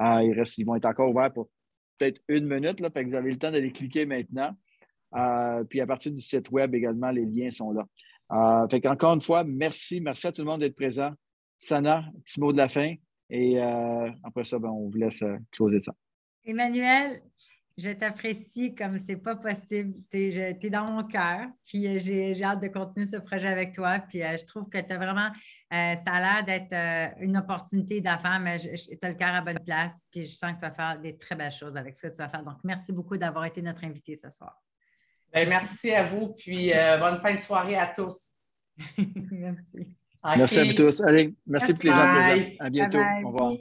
[0.00, 1.48] Euh, ils, vont être encore ouverts pour
[1.96, 4.50] peut-être une minute, là, vous avez le temps d'aller cliquer maintenant.
[5.14, 7.86] Euh, puis à partir du site web également, les liens sont là.
[8.32, 10.00] Euh, encore une fois, merci.
[10.00, 11.12] Merci à tout le monde d'être présent.
[11.56, 12.94] Sana, petit mot de la fin.
[13.30, 13.60] Et
[14.24, 15.92] après ça, ben, on vous laisse closer ça.
[16.44, 17.20] Emmanuel,
[17.78, 19.94] je t'apprécie comme c'est pas possible.
[20.10, 21.46] Tu es dans mon cœur.
[21.64, 24.00] Puis euh, j'ai hâte de continuer ce projet avec toi.
[24.00, 28.00] Puis euh, je trouve que tu as vraiment, euh, ça a l'air d'être une opportunité
[28.00, 30.06] d'affaires, mais tu as le cœur à bonne place.
[30.10, 32.18] Puis je sens que tu vas faire des très belles choses avec ce que tu
[32.18, 32.42] vas faire.
[32.42, 34.60] Donc, merci beaucoup d'avoir été notre invité ce soir.
[35.32, 36.34] Ben, merci à vous.
[36.36, 38.32] Puis bonne fin de soirée à tous.
[39.30, 39.86] merci.
[40.36, 41.00] Merci à vous tous.
[41.00, 42.98] Allez, merci, pour les gens À bientôt.
[42.98, 43.52] Au revoir.